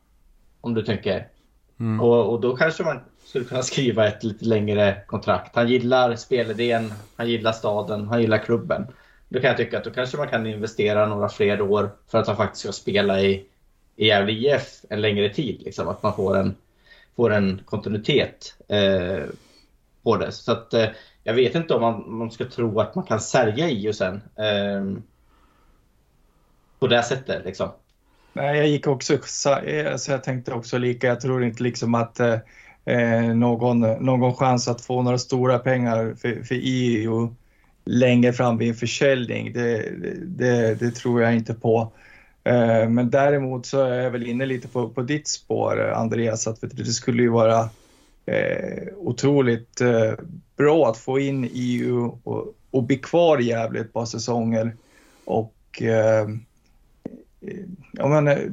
[0.60, 1.28] Om du tänker.
[1.80, 2.00] Mm.
[2.00, 5.56] Och, och då kanske man skulle kunna skriva ett lite längre kontrakt.
[5.56, 8.86] Han gillar spelidén, han gillar staden, han gillar klubben.
[9.28, 12.26] Då kan jag tycka att då kanske man kan investera några fler år för att
[12.26, 13.46] han faktiskt ska spela i,
[13.96, 15.62] i Gävle IF en längre tid.
[15.64, 15.88] Liksom.
[15.88, 16.54] Att man får en,
[17.16, 19.22] får en kontinuitet eh,
[20.04, 20.32] på det.
[20.32, 20.88] Så att, eh,
[21.24, 24.14] jag vet inte om man, man ska tro att man kan sälja IO sen.
[24.36, 25.02] Eh,
[26.78, 27.68] på det sättet liksom.
[28.32, 31.94] Nej, jag gick också, så eh, så jag tänkte också lika, jag tror inte liksom
[31.94, 32.38] att eh,
[32.84, 37.34] eh någon, någon chans att få några stora pengar för, för EU
[37.84, 39.90] längre fram vid en försäljning, det,
[40.26, 41.92] det, det tror jag inte på.
[42.44, 46.58] Eh, men däremot så är jag väl inne lite på, på ditt spår, Andreas, att
[46.60, 47.68] det skulle ju vara
[48.26, 50.12] eh, otroligt eh,
[50.56, 54.76] bra att få in EU och, och bli kvar i Gävle ett par säsonger.
[55.24, 58.50] Och eh, eh jag menar, eh,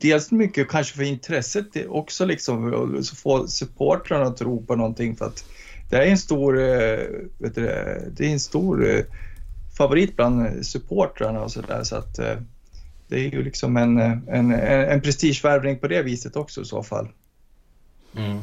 [0.00, 5.24] dels mycket kanske för intresset också liksom så få supportrarna att tro på någonting för
[5.24, 5.44] att
[5.90, 6.98] det är en stor, eh,
[7.38, 7.62] vet du,
[8.12, 9.04] det, är en stor eh,
[9.78, 12.36] favorit bland supportrarna och sådär så att eh,
[13.08, 16.82] det är ju liksom en, en, en, en prestigevärvning på det viset också i så
[16.82, 17.08] fall.
[18.16, 18.38] Mm.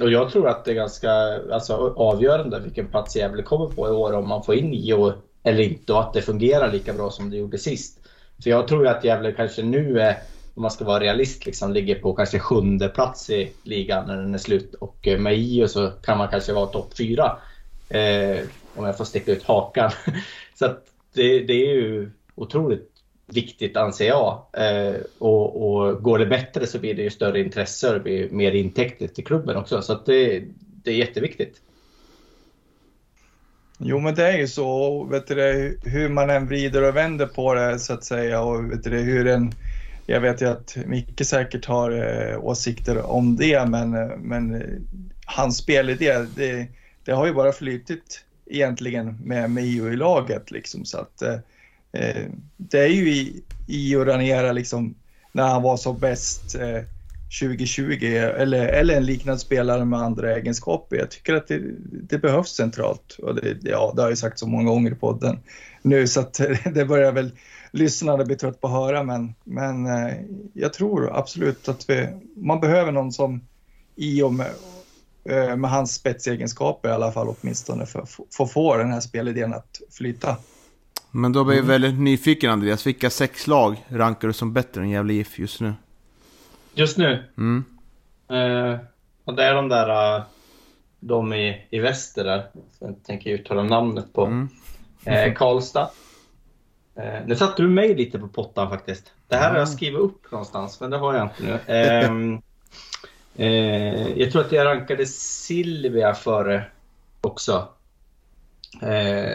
[0.00, 1.12] Och jag tror att det är ganska
[1.52, 5.60] alltså, avgörande vilken plats Gävle kommer på i år om man får in IO eller
[5.60, 7.98] inte och att det fungerar lika bra som det gjorde sist.
[8.42, 10.16] För jag tror ju att Gävle kanske nu är,
[10.54, 14.34] om man ska vara realist, liksom, ligger på kanske sjunde plats i ligan när den
[14.34, 14.74] är slut.
[14.74, 17.38] Och eh, med IO så kan man kanske vara topp fyra.
[17.88, 18.38] Eh,
[18.76, 19.90] om jag får sticka ut hakan.
[20.54, 22.93] så att det, det är ju otroligt
[23.34, 24.46] viktigt anser jag.
[24.52, 28.30] Eh, och, och, går det bättre så blir det ju större intresse och det blir
[28.30, 29.82] mer intäkter till klubben också.
[29.82, 30.44] Så det,
[30.84, 31.60] det är jätteviktigt.
[33.78, 35.04] Jo, men det är ju så.
[35.04, 38.84] Vet du, hur man än vrider och vänder på det så att säga och vet
[38.84, 39.54] du, hur en
[40.06, 44.80] jag vet ju att Micke säkert har eh, åsikter om det, men, men eh,
[45.26, 46.66] hans spelidé, det,
[47.04, 50.50] det har ju bara flytit egentligen med, med IO i laget.
[50.50, 51.36] Liksom, så att, eh,
[51.94, 52.26] eh
[52.56, 54.94] det är ju i, i och Ranera liksom,
[55.32, 56.82] när han var som bäst eh,
[57.40, 58.04] 2020
[58.36, 60.96] eller, eller en liknande spelare med andra egenskaper.
[60.96, 61.60] Jag tycker att det,
[62.08, 65.38] det behövs centralt och det, ja, det har jag sagt så många gånger i podden
[65.82, 66.40] nu så att
[66.74, 67.30] det börjar väl
[67.70, 70.14] lyssnarna bli trött på att höra men, men eh,
[70.52, 73.40] jag tror absolut att vi, man behöver någon som
[73.96, 74.50] i och med,
[75.24, 78.06] eh, med hans spetsegenskaper i alla fall åtminstone för
[78.38, 80.36] att få den här spelidén att flyta.
[81.16, 81.80] Men då blir jag mm.
[81.80, 85.74] väldigt nyfiken Andreas, vilka sex lag rankar du som bättre än Gävle IF just nu?
[86.74, 87.24] Just nu?
[87.38, 87.64] Mm.
[88.30, 88.78] Uh,
[89.24, 90.22] och det är de där, uh,
[91.00, 92.46] de i, i väster där,
[92.78, 94.24] jag tänker uttala namnet på.
[94.24, 94.48] Mm.
[95.06, 95.90] Uh, Karlstad.
[96.98, 99.12] Uh, nu satte du mig lite på pottan faktiskt.
[99.28, 101.52] Det här har jag skrivit upp någonstans, men det har jag inte nu.
[103.38, 106.64] Uh, jag tror att jag rankade Silvia före
[107.20, 107.68] också.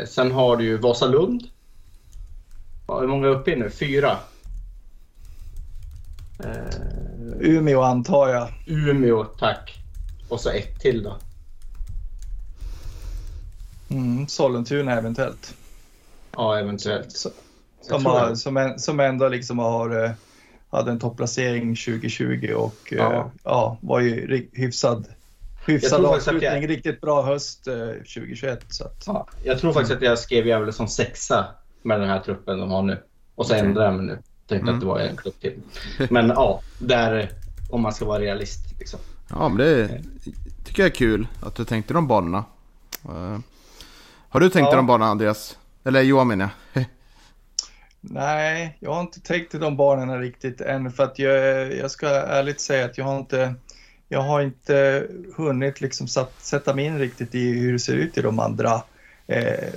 [0.05, 1.43] sen har du ju Vasalund.
[2.89, 3.69] Hur många är uppe i nu?
[3.69, 4.17] Fyra.
[7.39, 8.49] Umeå antar jag.
[8.67, 9.79] Umeå, tack.
[10.29, 11.17] Och så ett till då.
[13.89, 15.55] Mm, Sollentuna eventuellt.
[16.31, 17.11] Ja, eventuellt.
[17.11, 17.29] Så,
[17.81, 20.11] som, har, som, som ändå liksom har, eh,
[20.69, 23.13] hade en topplacering 2020 och ja.
[23.13, 25.05] Eh, ja var ju hyfsad,
[25.65, 26.61] hyfsad avslutning.
[26.61, 26.69] Jag...
[26.69, 28.59] Riktigt bra höst 2021.
[28.63, 29.03] Eh, så att...
[29.07, 31.45] ja, jag tror faktiskt att jag skrev Gävle som sexa
[31.81, 33.03] med den här truppen de har nu.
[33.35, 34.19] Och så ändrar jag mig nu.
[34.47, 34.75] Tänkte mm.
[34.75, 35.59] att det var en klubb till.
[36.09, 37.31] Men ja, där
[37.69, 38.59] om man ska vara realist.
[38.79, 38.99] Liksom.
[39.29, 40.01] Ja, men det
[40.65, 42.43] tycker jag är kul att du tänkte de banorna.
[43.09, 43.39] Uh,
[44.29, 44.75] har du tänkt ja.
[44.75, 45.57] de banorna Andreas?
[45.83, 46.85] Eller Johan menar jag.
[48.01, 52.07] Nej, jag har inte tänkt i de banorna riktigt än för att jag, jag ska
[52.07, 53.55] ärligt säga att jag har inte,
[54.07, 58.17] jag har inte hunnit liksom satt, sätta mig in riktigt i hur det ser ut
[58.17, 58.81] i de andra
[59.27, 59.73] eh,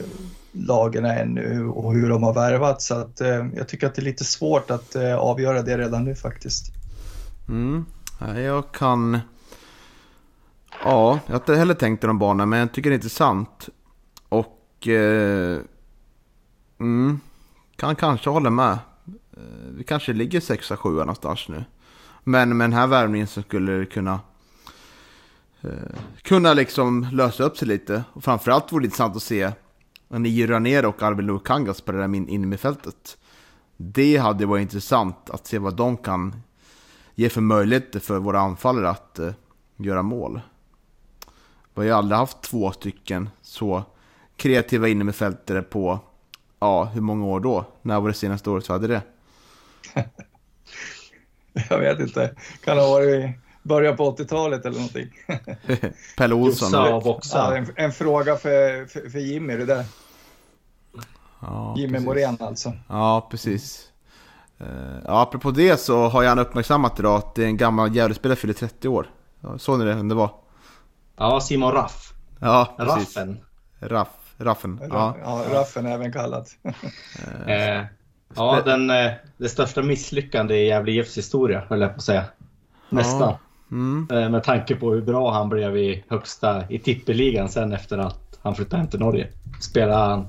[0.53, 4.05] lagen ännu och hur de har värvat så att eh, jag tycker att det är
[4.05, 6.73] lite svårt att eh, avgöra det redan nu faktiskt.
[7.49, 7.85] Mm.
[8.37, 9.21] Jag kan...
[10.85, 13.69] Ja, jag har inte heller tänkt i de banorna, men jag tycker det är intressant.
[14.29, 14.89] Och...
[14.89, 15.59] Eh,
[16.81, 17.21] mm,
[17.77, 18.73] kan kanske hålla med.
[19.37, 21.65] Eh, vi kanske ligger 6-7 någonstans nu.
[22.25, 24.21] Men med den här värvningen så skulle det kunna...
[25.61, 25.71] Eh,
[26.23, 28.05] kunna liksom lösa upp sig lite.
[28.13, 29.53] Och framförallt vore det intressant att se
[30.21, 33.19] Nio Ranero och Arvid Lukangas på det där inne med fältet.
[33.77, 36.43] Det hade varit intressant att se vad de kan
[37.15, 39.33] ge för möjligheter för våra anfallare att uh,
[39.77, 40.41] göra mål.
[41.75, 43.85] Vi har ju aldrig haft två stycken så
[44.37, 46.01] kreativa innermittfältare på,
[46.61, 47.65] ja, hur många år då?
[47.83, 49.03] När var det senaste året vi hade det?
[51.71, 52.35] Jag vet inte.
[52.65, 53.31] Kan det ha varit
[53.63, 55.09] början på 80-talet eller någonting?
[56.17, 56.71] Pelle Olsson.
[57.33, 59.85] Ja, en, en, fråga för, för, för Jimmy det där.
[61.43, 62.07] Ja, Jimmy precis.
[62.07, 62.73] Morén alltså.
[62.89, 63.89] Ja, precis.
[64.61, 64.67] Uh,
[65.05, 68.55] ja, apropå det så har han uppmärksammat idag att det är en gammal Gävlespelare fyller
[68.55, 69.07] 30 år.
[69.59, 69.95] Såg ni det?
[69.95, 70.31] Vem det var?
[71.17, 72.13] Ja, Simon Raff.
[72.41, 73.17] Ja, precis.
[73.17, 73.39] Raffen.
[73.81, 74.09] Raff.
[74.39, 74.81] Raffen.
[74.91, 76.47] Ja, ja Raffen även kallad.
[77.47, 77.85] eh,
[78.35, 82.25] ja, den, eh, det största misslyckande i Gävle IFs historia, höll jag på att säga.
[82.89, 83.21] Nästan.
[83.21, 83.39] Ja.
[83.71, 84.09] Mm.
[84.13, 88.39] Eh, med tanke på hur bra han blev i högsta i tippeligan sen efter att
[88.43, 89.29] han flyttade hem till Norge.
[89.61, 90.27] Spelade han,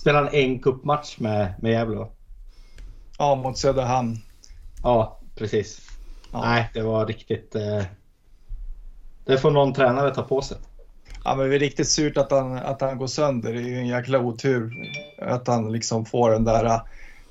[0.00, 2.06] spelade han en kuppmatch med, med Gävle
[3.18, 4.18] Ja, mot Söderhamn.
[4.82, 5.90] Ja, precis.
[6.32, 6.40] Ja.
[6.40, 7.54] Nej, det var riktigt...
[7.54, 7.82] Eh...
[9.24, 10.56] Det får någon tränare ta på sig.
[11.24, 13.52] Ja, men det är riktigt surt att han, att han går sönder.
[13.52, 14.72] Det är ju en jäkla otur
[15.18, 16.80] att han liksom får den där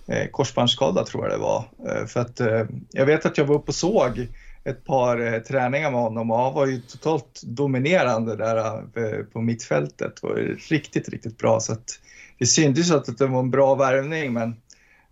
[0.07, 1.63] eh, korsbandsskada tror jag det var.
[1.87, 4.27] Eh, för att eh, jag vet att jag var uppe och såg
[4.63, 9.41] ett par eh, träningar med honom och han var ju totalt dominerande där eh, på
[9.41, 10.21] mittfältet.
[10.21, 10.35] Det var
[10.69, 11.59] riktigt, riktigt bra.
[11.59, 11.99] Så att
[12.39, 14.55] det syntes att det var en bra värvning men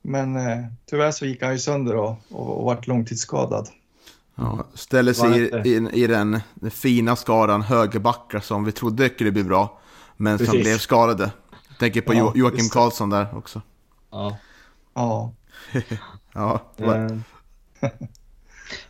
[0.01, 3.69] men eh, tyvärr så gick han ju sönder och, och, och vart långtidsskadad.
[4.36, 9.32] Ja, ställer sig i, i, i den, den, fina skaran högerbackar som vi trodde skulle
[9.32, 9.80] bli bra.
[10.17, 10.51] Men Precis.
[10.53, 11.32] som blev skadade.
[11.69, 13.61] Jag tänker på ja, Joakim Karlsson där också.
[14.11, 14.38] Ja.
[16.34, 16.61] Ja.
[16.78, 17.09] ja.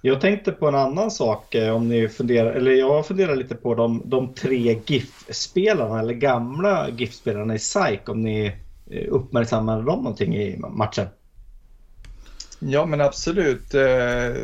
[0.01, 3.75] Jag tänkte på en annan sak eh, om ni funderar, eller jag funderar lite på
[3.75, 8.45] de, de tre GIF-spelarna eller gamla GIF-spelarna i SAIK om ni
[8.91, 11.07] eh, uppmärksammade dem någonting i matchen?
[12.59, 13.73] Ja, men absolut.
[13.73, 14.35] Eh,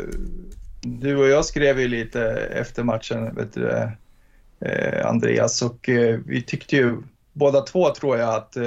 [0.81, 3.89] du och jag skrev ju lite efter matchen, vet du,
[5.03, 5.89] Andreas, och
[6.25, 6.97] vi tyckte ju
[7.34, 8.57] båda två tror jag att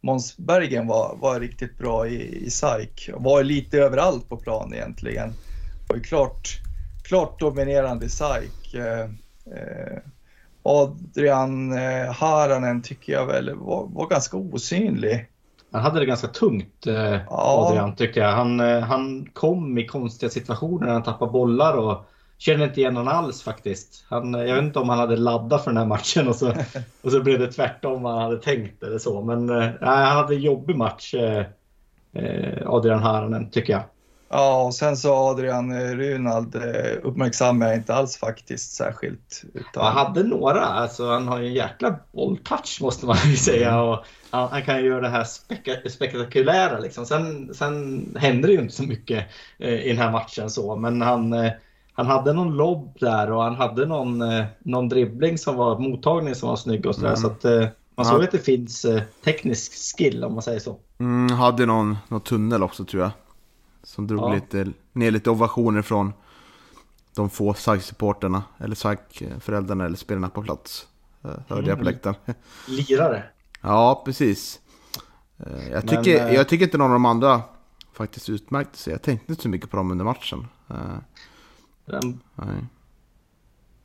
[0.00, 3.10] Måns Bergen var, var riktigt bra i, i SAIK.
[3.14, 5.34] Var lite överallt på plan egentligen.
[5.92, 6.60] Var ju klart,
[7.02, 8.74] klart dominerande i SAIK.
[10.62, 11.72] Adrian
[12.12, 15.28] Haranen tycker jag väl var, var ganska osynlig.
[15.72, 17.26] Han hade det ganska tungt, eh, ja.
[17.28, 18.32] Adrian, tyckte jag.
[18.32, 22.04] Han, eh, han kom i konstiga situationer när han tappade bollar och
[22.38, 24.04] kände inte igen honom alls faktiskt.
[24.08, 26.52] Han, jag vet inte om han hade laddat för den här matchen och så,
[27.02, 29.22] och så blev det tvärtom vad han hade tänkt eller så.
[29.22, 31.46] Men eh, han hade en jobbig match, eh,
[32.12, 33.82] eh Adrian Haranen, tycker jag.
[34.34, 39.44] Ja, och sen så Adrian eh, Runald eh, uppmärksammar jag inte alls faktiskt särskilt.
[39.54, 39.84] Utan...
[39.84, 43.70] Han hade några, alltså han har ju en jäkla bolltouch måste man ju säga.
[43.70, 43.84] Mm.
[43.84, 47.06] Och han, han kan ju göra det här spek spektakulära liksom.
[47.06, 49.26] Sen, sen händer det ju inte så mycket
[49.58, 51.52] eh, i den här matchen så, men han, eh,
[51.92, 56.34] han hade någon lobb där och han hade någon, eh, någon dribbling som var mottagning
[56.34, 57.08] som var snygg och sådär.
[57.08, 57.20] Mm.
[57.20, 57.66] Så att, eh,
[57.96, 58.24] man såg ja.
[58.24, 58.86] att det finns
[59.24, 60.76] teknisk skill om man säger så.
[61.00, 63.10] Mm, hade någon, någon tunnel också tror jag.
[63.82, 64.34] Som drog ja.
[64.34, 66.12] lite, ner lite ovationer från
[67.14, 70.86] de få SAIK-supporterna, eller SAIK-föräldrarna eller spelarna på plats.
[71.24, 71.84] Eh, hörde jag på mm.
[71.84, 72.16] läktaren.
[72.68, 73.24] Lirare.
[73.60, 74.60] Ja, precis.
[75.38, 77.42] Eh, jag tycker, Men, eh, jag tycker inte någon av de andra
[77.92, 78.92] faktiskt utmärkte sig.
[78.92, 80.46] Jag tänkte inte så mycket på dem under matchen.
[81.86, 82.20] De,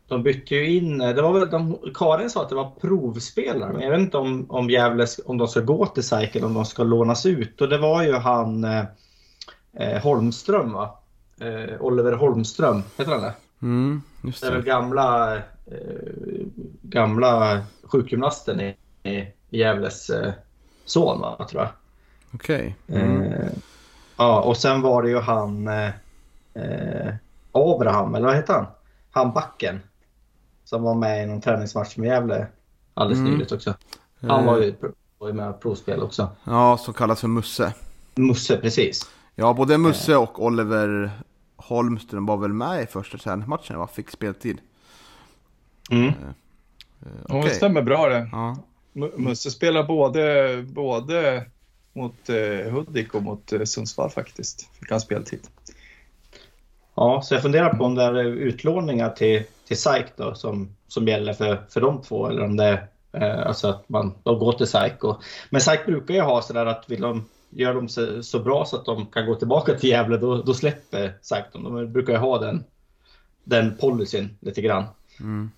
[0.08, 3.82] de bytte ju in, det var väl, de, Karin sa att det var provspelare, men
[3.82, 6.66] jag vet inte om, om Gävle, om de ska gå till SAIK eller om de
[6.66, 7.62] ska lånas ut.
[7.62, 8.66] Och det var ju han
[9.80, 11.00] eh, Holmström va?
[11.40, 13.34] Eh, Oliver Holmström, heter han det?
[13.62, 14.48] Mm, just det.
[14.48, 15.42] det är väl gamla, eh,
[16.82, 20.34] gamla sjukgymnasten i, i Gävles eh,
[20.86, 21.72] son va, tror jag.
[22.34, 22.76] Okej.
[22.88, 23.02] Okay.
[23.02, 23.22] Mm.
[23.22, 23.50] Eh,
[24.18, 25.92] ja, och sen var det ju han eh,
[26.54, 27.14] eh,
[27.52, 28.66] Abraham, eller vad heter han?
[29.12, 29.80] Han backen.
[30.64, 32.48] Som var med i någon träningsmatch med Gävle
[32.94, 33.32] alldeles mm.
[33.32, 33.74] nyligt också.
[34.22, 34.76] Han var ju,
[35.18, 36.30] var ju med provspel också.
[36.44, 37.74] Ja, som kallas för Musse.
[38.16, 39.10] Musse, precis.
[39.40, 41.12] Ja, både Musse och Oliver
[41.56, 43.88] Holmström var väl med i första träningsmatchen, va?
[43.88, 44.58] Fick speltid.
[45.92, 46.14] Mm.
[47.24, 47.42] Okay.
[47.42, 48.30] det stämmer bra det.
[48.32, 48.58] Ja.
[49.18, 51.46] Musse spelar både, både
[51.94, 54.70] mot uh, Hudik och mot uh, Sundsvall faktiskt.
[54.80, 55.40] Fick han speltid.
[56.96, 61.08] Ja, så jag funderar på om det är utlåningar till, till SAIK då som, som
[61.08, 62.64] gäller för, för de två eller om det
[63.12, 65.04] är eh, alltså att man de går till SAIK.
[65.04, 68.66] Och, men SAIK brukar ju ha sådär att vill de gör de så, så, bra
[68.66, 71.64] så att de kan gå tillbaka till Gävle, då, då släpper SAIK dem.
[71.64, 72.64] De brukar ju ha den,
[73.44, 74.84] den policyn lite grann.
[75.20, 75.50] Mm.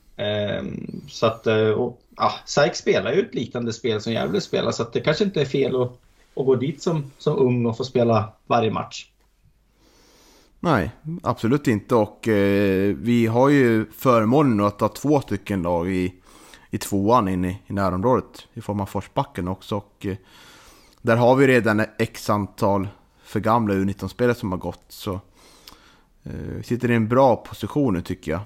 [0.59, 4.71] Um, så att, eh, och, ja, SAIK spelar ju ett liknande spel som Gävle spelar,
[4.71, 5.91] så det kanske inte är fel att,
[6.35, 9.09] att gå dit som, som ung och få spela varje match.
[10.59, 10.91] Nej,
[11.23, 11.95] absolut inte.
[11.95, 16.13] Och eh, vi har ju förmånen att ha två stycken lag i,
[16.69, 18.47] i tvåan inne i, i närområdet.
[18.53, 19.75] I form av Forsbacken också.
[19.75, 20.17] Och, eh,
[21.01, 22.87] där har vi redan x antal
[23.23, 24.85] för gamla U19-spelare som har gått.
[24.87, 25.13] Så
[26.23, 28.41] eh, vi sitter i en bra position nu tycker jag.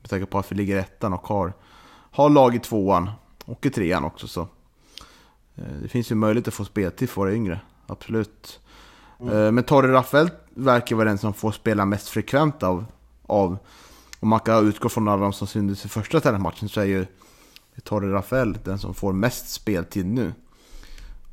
[0.00, 1.52] Med tanke på att vi ligger ettan och har,
[1.90, 3.10] har lag i tvåan
[3.44, 4.28] och i trean också.
[4.28, 4.40] Så
[5.56, 8.60] eh, det finns ju möjlighet att få speltid för våra yngre, absolut.
[9.20, 9.36] Mm.
[9.36, 12.84] Eh, men Torre Rafael verkar vara den som får spela mest frekvent av,
[13.26, 13.58] av
[14.20, 17.06] om man kan utgå från alla de som syntes i första träningsmatchen så är ju
[17.84, 20.32] Torre Rafael den som får mest speltid nu.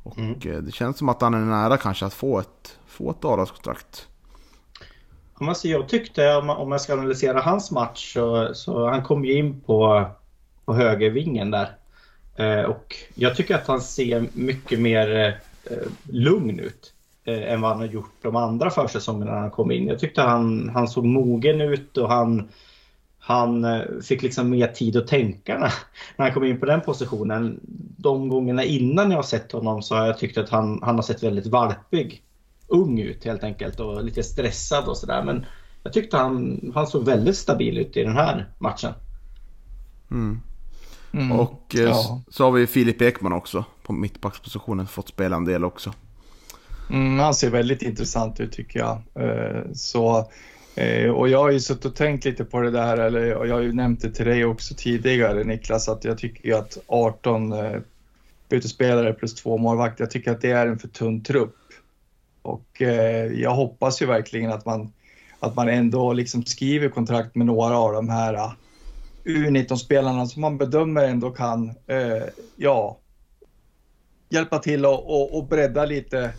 [0.08, 0.40] Och mm.
[0.44, 4.08] Eh, det känns som att han är nära kanske att få ett, få ett avlagskontrakt.
[5.34, 9.60] Alltså jag tyckte, om jag ska analysera hans match, så, så han kom ju in
[9.60, 10.06] på,
[10.64, 11.76] på högervingen där.
[12.36, 16.92] Eh, och jag tycker att han ser mycket mer eh, lugn ut
[17.24, 19.88] eh, än vad han har gjort de andra försäsongerna när han kom in.
[19.88, 22.48] Jag tyckte han, han såg mogen ut och han,
[23.28, 25.72] han eh, fick liksom mer tid att tänka när,
[26.16, 27.60] när han kom in på den positionen.
[27.96, 31.02] De gångerna innan jag har sett honom så har jag tyckt att han, han har
[31.02, 32.22] sett väldigt valpig,
[32.66, 35.22] ung ut helt enkelt och lite stressad och sådär.
[35.24, 35.46] Men
[35.82, 38.92] jag tyckte han, han såg väldigt stabil ut i den här matchen.
[40.10, 40.40] Mm.
[41.12, 41.32] Mm.
[41.32, 42.22] Och eh, ja.
[42.28, 45.92] så har vi Filip Ekman också på mittbackspositionen, fått spela en del också.
[46.90, 48.98] Mm, han ser väldigt intressant ut tycker jag.
[49.14, 50.30] Eh, så
[50.78, 53.54] Eh, och jag har ju suttit och tänkt lite på det där, eller, och jag
[53.54, 57.52] har ju nämnt det till dig också tidigare Niklas, att jag tycker ju att 18
[57.52, 57.80] eh,
[58.48, 61.56] utespelare plus två målvakter, jag tycker att det är en för tunn trupp.
[62.42, 64.92] Och eh, jag hoppas ju verkligen att man,
[65.40, 68.52] att man ändå liksom skriver kontrakt med några av de här eh,
[69.24, 72.22] U19-spelarna som man bedömer ändå kan, eh,
[72.56, 72.98] ja,
[74.28, 76.32] hjälpa till och, och, och bredda lite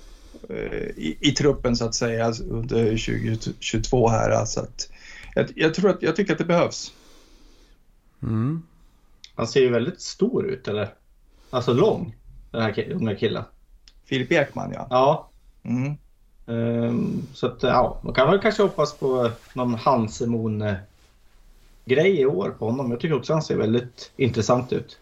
[0.96, 4.30] i, i truppen så att säga under 2022 här.
[4.30, 4.90] Alltså att,
[5.36, 6.94] jag, jag, tror att, jag tycker att det behövs.
[8.24, 8.64] Mm.
[9.36, 10.94] Han ser ju väldigt stor ut, eller?
[11.50, 12.16] Alltså lång,
[12.52, 13.44] den här unga killen.
[14.06, 14.88] Filip Ekman ja.
[14.90, 15.30] Ja.
[15.64, 15.98] Mm.
[16.46, 20.64] Um, så att ja, man kan väl kanske hoppas på någon Hansemon
[21.86, 22.92] grej i år på honom.
[22.92, 25.00] Jag tycker också han ser väldigt intressant ut.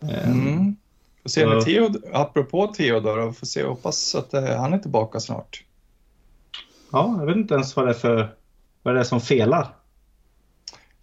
[0.00, 0.76] Um, mm.
[1.22, 5.64] Får se med Theodor, apropå Theodor, får se, hoppas att uh, han är tillbaka snart.
[6.92, 8.34] Ja, jag vet inte ens vad det är för
[8.82, 9.74] vad det är som felar.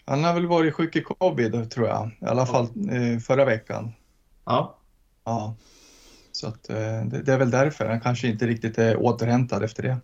[0.05, 3.93] Han har väl varit sjuk i covid tror jag, i alla fall uh, förra veckan.
[4.45, 4.77] Ja.
[5.23, 5.55] Ja.
[6.31, 9.83] Så att, uh, det, det, är väl därför han kanske inte riktigt är återhämtad efter
[9.83, 9.97] det.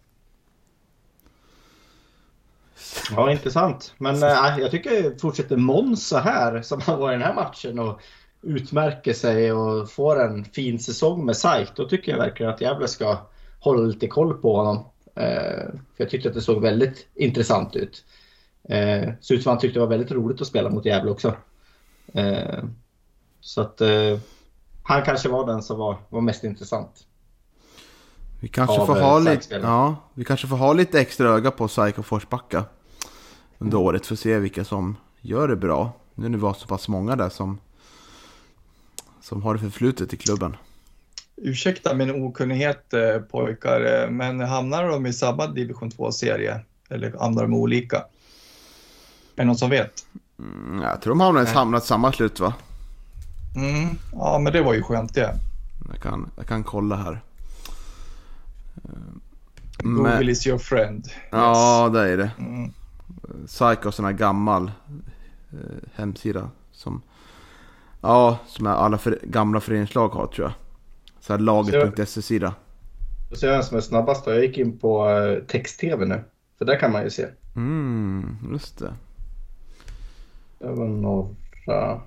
[3.12, 3.94] Ja, intressant.
[3.98, 8.02] Men äh, jag tycker fortsätter så här som han var i den här matchen och
[8.42, 11.70] utmärker sig och får en fin säsong med SAIK.
[11.76, 13.18] Då tycker jag verkligen att Gävle ska
[13.60, 14.78] hålla lite koll på honom.
[15.16, 18.04] Eh, för jag tyckte att det såg väldigt intressant ut.
[18.64, 21.36] Eh, så ut som han tyckte det var väldigt roligt att spela mot Gävle också.
[22.14, 22.64] Eh,
[23.42, 24.20] så att eh,
[24.84, 27.06] han kanske var den som var, var mest intressant.
[28.40, 32.00] Vi kanske, får ha lite, ja, vi kanske får ha lite extra öga på SAIK
[32.00, 32.66] och Forsbacka
[33.58, 35.92] under året för att se vilka som gör det bra.
[36.16, 37.60] Nu när vi har så pass många där som,
[39.32, 40.56] som har det förflutet i klubben.
[41.36, 46.60] Ursäkta min okunnighet eh, pojkar, eh, men hamnar de i samma division 2-serie?
[46.90, 47.98] Eller hamnar de olika?
[47.98, 48.04] Är
[49.36, 50.06] det någon som vet?
[50.40, 52.54] Mm, jag tror de hamnar, hamnat samma slut va?
[53.56, 55.36] Mm, ja, men det var ju skönt det.
[55.92, 57.22] Jag kan, jag kan kolla här.
[59.78, 61.06] Google men, is your friend.
[61.06, 61.14] Yes.
[61.32, 62.32] Ja, det är det.
[62.40, 62.74] Mm.
[63.48, 64.72] Psycho, sån här gammal
[65.52, 66.50] eh, hemsida.
[66.72, 67.02] Som,
[68.02, 70.54] ja, som alla för, gamla föreningslag har tror jag.
[71.20, 72.54] Så här laget.se-sida.
[73.30, 74.32] Då ser jag vem som är snabbast då.
[74.32, 76.24] Jag gick in på uh, text-tv nu.
[76.58, 77.26] För där kan man ju se.
[77.56, 78.94] Mm, just det.
[80.60, 82.02] Det var några...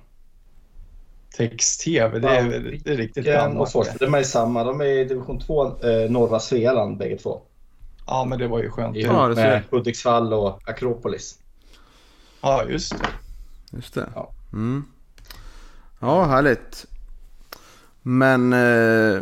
[1.37, 3.75] Text-tv, det, är, det är riktigt gammalt.
[3.75, 4.63] Och de är samma.
[4.63, 7.41] De är i division 2, eh, norra Svealand bägge två.
[8.07, 8.97] Ja, men det var ju skönt.
[8.97, 11.39] Ja, det med Hudiksvall och Akropolis.
[12.41, 13.07] Ja, just det.
[13.71, 14.09] Just det.
[14.15, 14.85] Ja, mm.
[16.05, 16.85] Ja härligt.
[18.01, 19.21] Men eh,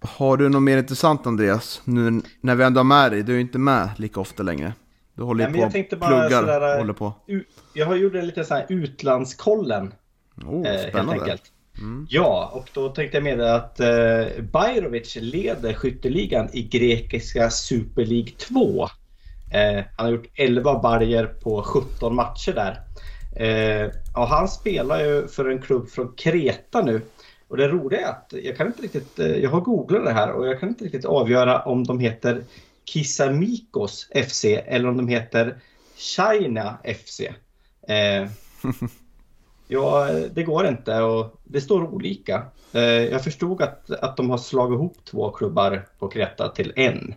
[0.00, 1.82] har du något mer intressant Andreas?
[1.84, 3.22] Nu när vi ändå har med dig.
[3.22, 4.72] Du är ju inte med lika ofta längre.
[5.14, 6.30] Du håller ju på och pluggar.
[6.30, 7.12] Sådär, håller på.
[7.74, 9.94] Jag har gjort en liten sån här utlandskollen.
[10.44, 11.12] Oh, spännande.
[11.12, 11.42] Helt enkelt.
[11.78, 12.06] Mm.
[12.10, 18.32] Ja, och då tänkte jag med att eh, Bajrovic leder skytteligan i grekiska Super League
[18.38, 18.88] 2.
[19.52, 22.80] Eh, han har gjort 11 barger på 17 matcher där.
[23.36, 27.02] Eh, och han spelar ju för en klubb från Kreta nu.
[27.48, 30.32] Och det roliga är att jag kan inte riktigt, eh, jag har googlat det här
[30.32, 32.44] och jag kan inte riktigt avgöra om de heter
[32.84, 35.60] Kisamikos FC eller om de heter
[35.96, 37.20] China FC.
[37.88, 38.28] Eh,
[39.72, 42.42] Ja, det går inte och det står olika.
[42.72, 47.14] Eh, jag förstod att, att de har slagit ihop två klubbar på Kreta till en.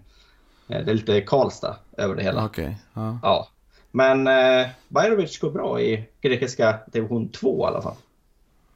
[0.67, 2.45] Eh, det är lite Karlstad över det hela.
[2.45, 2.73] Okay.
[2.93, 3.19] Ja.
[3.23, 3.47] ja.
[3.95, 7.95] Men eh, Bajrovic går bra i grekiska division 2 i alla fall.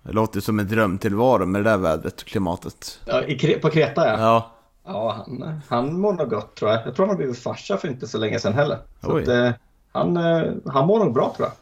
[0.03, 2.99] Det låter som en drömtillvaro med det där vädret och klimatet.
[3.05, 4.18] Ja, i, på Kreta ja.
[4.20, 4.51] Ja,
[4.86, 6.88] ja han, han mår nog gott tror jag.
[6.88, 8.78] Jag tror han har blivit farsa för inte så länge sedan heller.
[9.01, 9.51] Så att, eh,
[9.91, 11.55] han, eh, han mår nog bra tror jag.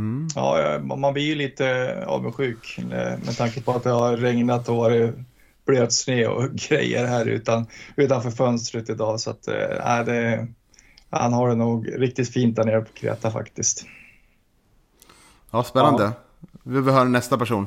[0.00, 0.28] Mm.
[0.34, 2.80] Ja, man blir ju lite avundsjuk
[3.26, 5.14] med tanke på att det har regnat och varit
[5.66, 7.66] blöt snö och grejer här utan,
[7.96, 9.20] utanför fönstret idag.
[9.20, 10.46] Så att, äh, det,
[11.14, 13.86] han har det nog riktigt fint där nere på Kreta faktiskt.
[15.50, 16.02] Ja, spännande.
[16.02, 16.12] Ja.
[16.62, 17.66] Vi vill höra nästa person.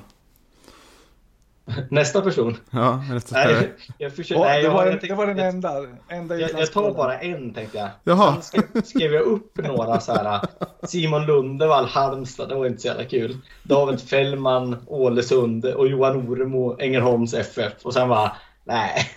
[1.89, 2.57] Nästa person?
[2.69, 3.67] Ja, nästa spelare.
[3.97, 5.85] jag försöker, nej, det, var den, det var den enda.
[6.09, 7.89] enda jag, jag tar bara en tänkte jag.
[8.03, 8.33] Jaha.
[8.33, 10.41] Sen skrev, skrev jag upp några så här.
[10.87, 13.37] Simon Lundevall, Halmstad, det var inte så jävla kul.
[13.63, 17.73] David Fällman, Ålesund och Johan Oremo, Ängelholms FF.
[17.83, 18.31] Och sen bara,
[18.63, 19.09] nej.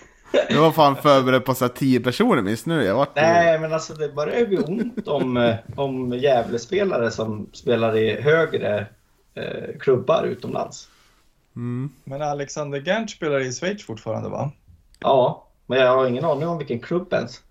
[0.49, 2.83] Jag var fan förberedd på så här tio personer minst nu.
[2.83, 8.21] Jag var Nej, men alltså det börjar bli ont om, om Gävlespelare som spelar i
[8.21, 8.87] högre
[9.35, 10.87] eh, klubbar utomlands.
[11.55, 11.89] Mm.
[12.03, 14.51] Men Alexander Gerndt spelar i Schweiz fortfarande va?
[14.99, 17.41] Ja, men jag har ingen aning om vilken klubb ens.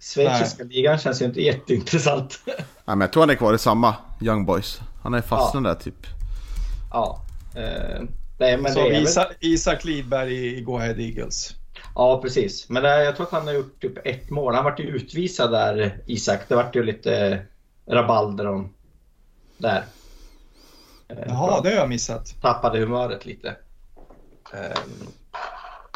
[0.00, 2.40] Schweiziska ligan känns ju inte jätteintressant.
[2.46, 4.80] Nej, men jag tror han är kvar i samma Young Boys.
[5.02, 5.68] Han är fastnad ja.
[5.68, 6.06] där typ.
[6.92, 7.22] Ja.
[7.56, 8.02] Eh,
[8.38, 9.36] nej, men Så Isak, väl...
[9.40, 11.54] Isak Lidberg i Go Ahead Eagles?
[11.94, 12.68] Ja, precis.
[12.68, 14.54] Men eh, jag tror att han har gjort typ ett mål.
[14.54, 16.40] Han vart ju utvisad där, Isak.
[16.48, 17.42] Det vart ju lite
[17.86, 18.74] rabalder om
[19.58, 19.84] där.
[21.08, 22.34] Eh, Jaha, det har jag missat.
[22.40, 23.56] Tappade humöret lite.
[24.52, 25.06] Ehm,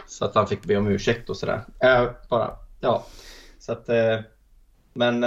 [0.07, 1.65] Så att han fick be om ursäkt och sådär.
[1.81, 3.07] Äh, bara, ja.
[3.59, 3.89] Så att,
[4.93, 5.21] men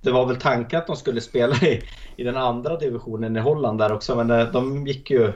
[0.00, 1.82] det var väl tanken att de skulle spela i,
[2.16, 4.24] i den andra divisionen i Holland där också.
[4.24, 5.32] Men de gick ju,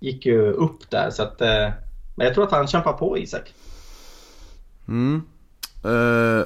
[0.00, 1.10] gick ju upp där.
[1.10, 1.42] Så att,
[2.18, 3.54] men jag tror att han kämpar på Isak.
[4.88, 5.22] Mm.
[5.84, 6.44] Uh,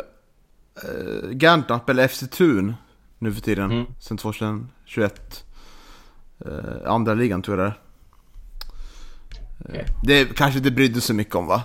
[1.74, 2.74] uh, spelar FC Thun
[3.18, 3.70] nu för tiden.
[3.70, 3.86] Mm.
[4.00, 5.44] Sen 2021.
[6.46, 6.52] Uh,
[6.86, 7.78] andra ligan tror jag det är.
[9.68, 9.84] Okay.
[10.02, 11.62] Det kanske inte brydde sig mycket om va?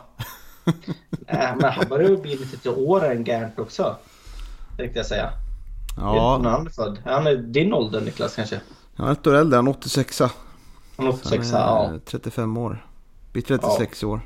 [1.10, 3.98] Nej, men han börjar bli lite till åren Gant också.
[4.78, 5.30] Tänkte jag säga.
[5.98, 6.40] Ja.
[6.44, 6.98] När han är född.
[7.06, 8.60] Han är din ålder Niklas kanske?
[8.96, 10.20] Han är ett år äldre, han är 86
[10.98, 11.94] Han är 86 ja.
[12.06, 12.87] 35 år.
[13.38, 14.08] Blir 36 ja.
[14.08, 14.22] år.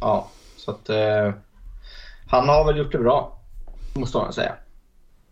[0.00, 1.32] Ja, så att eh,
[2.26, 3.38] han har väl gjort det bra.
[3.94, 4.54] Måste man säga.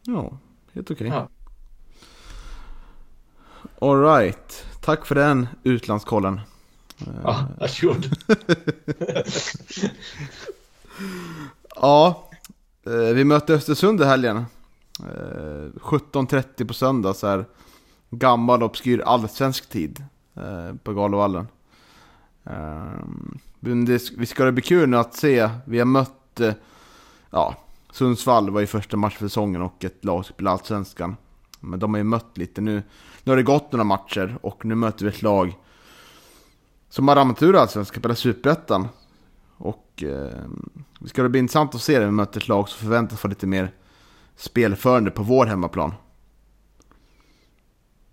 [0.03, 0.39] Ja,
[0.72, 1.07] helt okej.
[1.07, 1.18] Okay.
[1.18, 1.28] Ja.
[3.89, 6.41] Alright, tack för den utlandskollen.
[7.22, 8.07] Ja, varsågod.
[11.76, 12.28] ja,
[12.87, 14.45] eh, vi mötte Östersund i helgen.
[14.99, 17.45] 17.30 på söndag så här
[18.11, 20.05] gammal obskyr allsvensk tid
[20.37, 21.47] eh, på Galovallen.
[23.61, 26.55] Vi ska det bli kul nu att se, vi har mött, eh,
[27.30, 27.57] ja,
[27.92, 31.16] Sundsvall var ju första match för säsongen och ett lag spelar allsvenskan.
[31.61, 32.82] Men de har ju mött lite nu.
[33.24, 35.57] Nu har det gått några matcher och nu möter vi ett lag
[36.88, 38.88] som har ramlat ur allsvenskan, spelar superettan.
[39.57, 40.40] Och eh,
[40.99, 43.47] det ska bli intressant att se när vi möter ett lag som förväntas få lite
[43.47, 43.70] mer
[44.36, 45.95] spelförande på vår hemmaplan.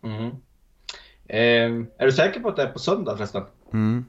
[0.03, 0.27] Mm.
[1.27, 3.43] Eh, är du säker på att det är på söndag förresten?
[3.73, 4.05] Mm.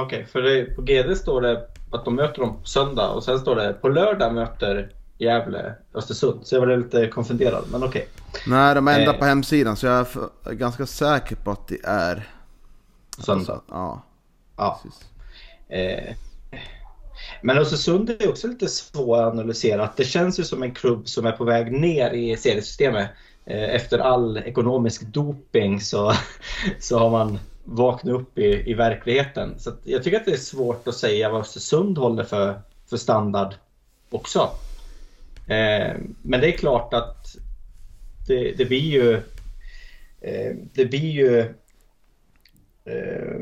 [0.00, 0.24] Okej, okay.
[0.24, 3.56] för det, på GD står det att de möter dem på söndag och sen står
[3.56, 6.46] det på lördag möter Gävle Östersund.
[6.46, 8.08] Så jag var lite konfunderad, men okej.
[8.30, 8.42] Okay.
[8.46, 9.18] Nej, de har ändrat eh.
[9.18, 10.06] på hemsidan så jag
[10.44, 12.28] är ganska säker på att det är...
[13.18, 13.52] Söndag?
[13.52, 14.02] Alltså, ja.
[14.56, 14.80] Ja.
[15.68, 16.14] Eh,
[17.42, 19.96] men Östersund är också lite svåranalyserat.
[19.96, 23.10] Det känns ju som en klubb som är på väg ner i seriesystemet.
[23.46, 26.12] Eh, efter all ekonomisk doping så,
[26.78, 29.54] så har man vakna upp i, i verkligheten.
[29.58, 33.54] Så jag tycker att det är svårt att säga vad Östersund håller för, för standard
[34.10, 34.50] också.
[35.46, 37.36] Eh, men det är klart att
[38.26, 39.14] det, det blir ju
[40.20, 41.38] eh, det blir ju
[42.84, 43.40] eh,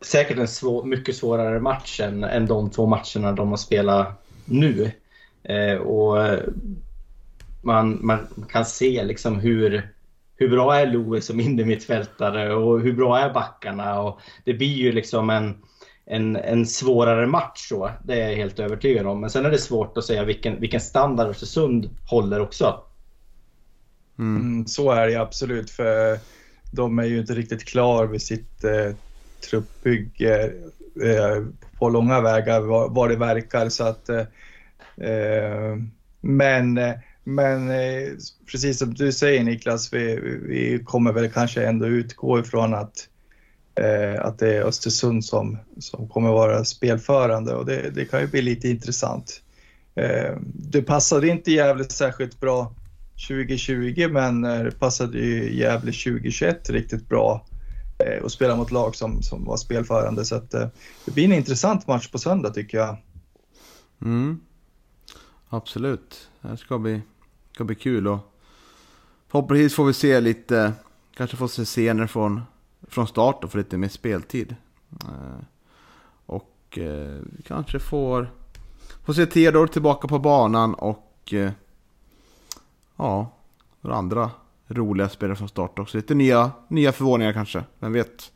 [0.00, 4.92] säkert en svår, mycket svårare match än, än de två matcherna de har spelat nu.
[5.42, 6.38] Eh, och
[7.62, 9.88] man, man kan se liksom hur,
[10.38, 14.00] hur bra är Loe som innermittfältare och hur bra är backarna.
[14.00, 15.56] Och det blir ju liksom en,
[16.06, 17.90] en, en svårare match så.
[18.04, 19.20] Det är jag helt övertygad om.
[19.20, 22.80] Men sen är det svårt att säga vilken, vilken standard Östersund håller också.
[24.18, 24.42] Mm.
[24.42, 25.70] Mm, så är det absolut.
[25.70, 26.18] För
[26.72, 28.94] de är ju inte riktigt klar vid sitt eh,
[29.50, 30.52] truppbygge
[31.02, 31.44] eh,
[31.78, 33.68] på långa vägar vad, det verkar.
[33.68, 34.24] Så att, eh,
[35.08, 35.76] eh
[36.20, 36.78] men
[37.28, 38.12] men eh,
[38.46, 43.08] precis som du säger Niklas, vi, vi kommer väl kanske ändå utgå ifrån att,
[43.74, 48.26] eh, att det är Östersund som, som kommer vara spelförande och det, det kan ju
[48.26, 49.42] bli lite intressant.
[49.94, 52.74] Eh, det passade inte Gävle särskilt bra
[53.28, 57.46] 2020 men eh, det passade ju Gävle 2021 riktigt bra
[57.98, 60.24] eh, och spela mot lag som, som var spelförande.
[60.24, 60.68] Så att, eh,
[61.04, 62.96] det blir en intressant match på söndag tycker jag.
[64.02, 64.40] Mm.
[65.48, 66.28] Absolut.
[66.42, 67.00] Det ska bli,
[67.58, 68.18] ska bli kul och
[69.28, 70.72] förhoppningsvis får vi se lite,
[71.14, 72.42] kanske få se scener från,
[72.88, 74.56] från start och få lite mer speltid.
[75.02, 75.44] Eh,
[76.26, 78.30] och eh, vi kanske får,
[79.04, 81.50] får se Theodor tillbaka på banan och eh,
[82.96, 83.32] ja,
[83.80, 84.30] några andra
[84.66, 85.96] roliga spelare från start också.
[85.96, 88.32] Lite nya, nya förvåningar kanske, vem vet?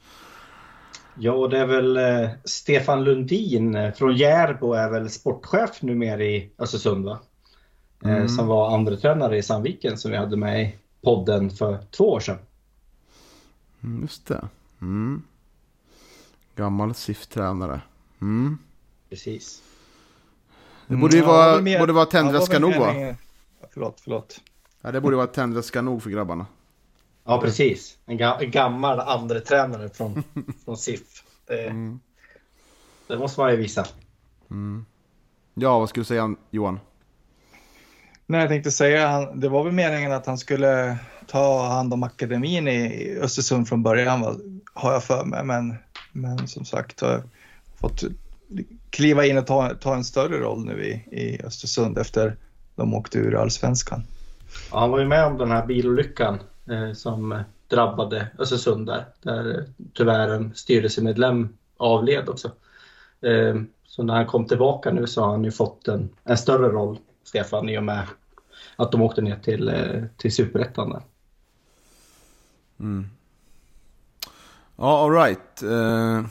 [1.19, 7.05] Ja, det är väl eh, Stefan Lundin från Järbo är väl sportchef numera i Östersund
[7.05, 7.19] va?
[8.05, 8.29] Eh, mm.
[8.29, 12.21] Som var andra tränare i Sandviken som vi hade med i podden för två år
[12.21, 12.39] sedan.
[13.83, 14.49] Mm, just det.
[14.81, 15.23] Mm.
[16.57, 17.81] Gammal SIF-tränare.
[18.21, 18.59] Mm.
[19.11, 19.63] Precis.
[20.87, 23.15] Det borde ju vara, ja, borde vara tändväska nog va?
[23.71, 24.41] Förlåt, förlåt.
[24.81, 26.47] Ja, det borde vara tändväska nog för grabbarna.
[27.25, 27.99] Ja, precis.
[28.07, 30.23] En, ga en gammal andre tränare från,
[30.65, 31.25] från SIF.
[31.47, 32.01] Det, mm.
[33.07, 33.87] det, måste man ju visa.
[34.51, 34.87] Mm.
[35.55, 36.81] Ja, vad skulle du säga Johan?
[38.33, 42.69] Nej, jag tänkte säga, det var väl meningen att han skulle ta hand om akademin
[42.69, 44.23] i Östersund från början,
[44.75, 45.45] har jag för mig.
[45.45, 45.75] Men,
[46.13, 47.23] men som sagt, har
[47.81, 48.03] fått
[48.91, 52.37] kliva in och ta, ta en större roll nu i, i Östersund efter
[52.75, 54.03] de åkte ur allsvenskan.
[54.71, 56.39] Ja, han var ju med om den här bilolyckan
[56.71, 59.05] eh, som drabbade Östersund där.
[59.23, 62.51] Där tyvärr en styrelsemedlem avled också.
[63.23, 66.69] Eh, så när han kom tillbaka nu så har han ju fått en, en större
[66.69, 68.07] roll, Stefan, i och med
[68.77, 71.03] att de åkte ner till, eh, till Superettan där.
[72.81, 73.07] Mm.
[74.77, 75.63] Ja, alright.
[75.63, 76.27] Uh,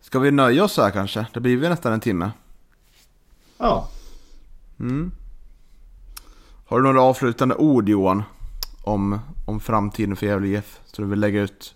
[0.00, 1.26] ska vi nöja oss här kanske?
[1.32, 2.30] Det blir väl nästan en timme.
[3.58, 3.88] Ja.
[4.80, 5.12] Mm.
[6.66, 8.22] Har du några avslutande ord Johan?
[8.82, 10.80] Om, om framtiden för Gävle IF?
[10.84, 11.74] Så du vill lägga ut?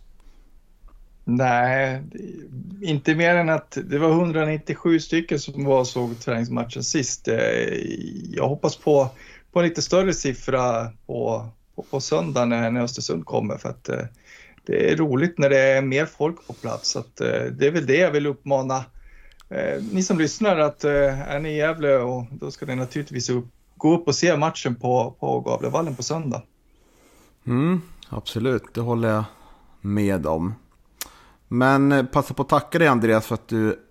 [1.29, 2.03] Nej,
[2.83, 7.29] inte mer än att det var 197 stycken som var och såg träningsmatchen sist.
[7.29, 7.37] Eh,
[8.31, 9.09] jag hoppas på,
[9.53, 13.89] på en lite större siffra på, på, på söndag när, när Östersund kommer för att
[13.89, 14.05] eh,
[14.67, 16.91] det är roligt när det är mer folk på plats.
[16.91, 18.85] Så att, eh, det är väl det jag vill uppmana
[19.93, 23.47] ni som lyssnar att är ni i Gävle och då ska ni naturligtvis upp,
[23.77, 26.43] gå upp och se matchen på, på Gavlevallen på söndag.
[27.47, 29.25] Mm, absolut, det håller jag
[29.81, 30.55] med om.
[31.49, 33.87] Men eh, passa på att tacka dig Andreas för att du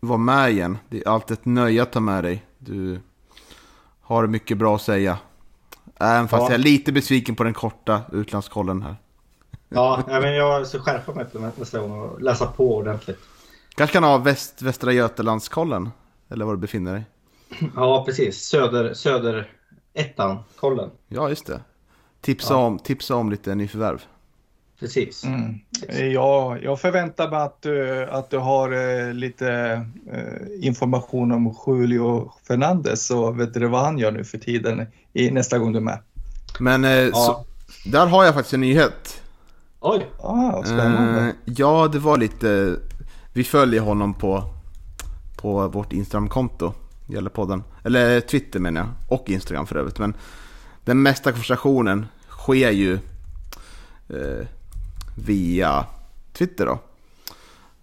[0.00, 0.78] var med igen.
[0.88, 2.46] Det är alltid ett nöje att ta med dig.
[2.58, 3.00] Du
[4.00, 5.18] har mycket bra att säga.
[6.00, 6.50] Även fast ja.
[6.50, 8.96] jag är lite besviken på den korta utlandskollen här.
[9.68, 13.18] Ja, men jag ska skärpa mig på nästa gång och läsa på ordentligt.
[13.74, 15.90] Kanske kan ha väst, Västra Götalandskollen?
[16.28, 17.04] Eller var du befinner dig?
[17.76, 18.48] Ja, precis.
[18.48, 19.50] Söder, söder
[19.94, 20.90] ettan, kollen.
[21.08, 21.60] Ja, just det.
[22.20, 22.66] Tipsa, ja.
[22.66, 24.02] om, tipsa om lite nyförvärv.
[24.80, 25.24] Precis.
[25.24, 25.58] Mm.
[26.12, 29.50] Ja, jag förväntar mig att du, att du har eh, lite
[30.12, 35.30] eh, information om Julio Fernandez och vet du vad han gör nu för tiden i
[35.30, 35.98] nästa gång du är med.
[36.60, 37.12] Men eh, ja.
[37.12, 37.44] så,
[37.90, 39.22] där har jag faktiskt en nyhet.
[39.80, 40.06] Oj!
[40.18, 41.20] Ah, spännande.
[41.20, 42.76] Eh, ja, det var lite...
[43.32, 44.44] Vi följer honom på,
[45.36, 46.72] på vårt Instagram-konto.
[47.06, 47.62] Gäller podden.
[47.84, 49.18] Eller Twitter menar jag.
[49.20, 49.98] Och Instagram för övrigt.
[49.98, 50.14] Men
[50.84, 52.94] den mesta konversationen sker ju
[54.08, 54.46] eh,
[55.24, 55.86] via
[56.32, 56.78] Twitter då.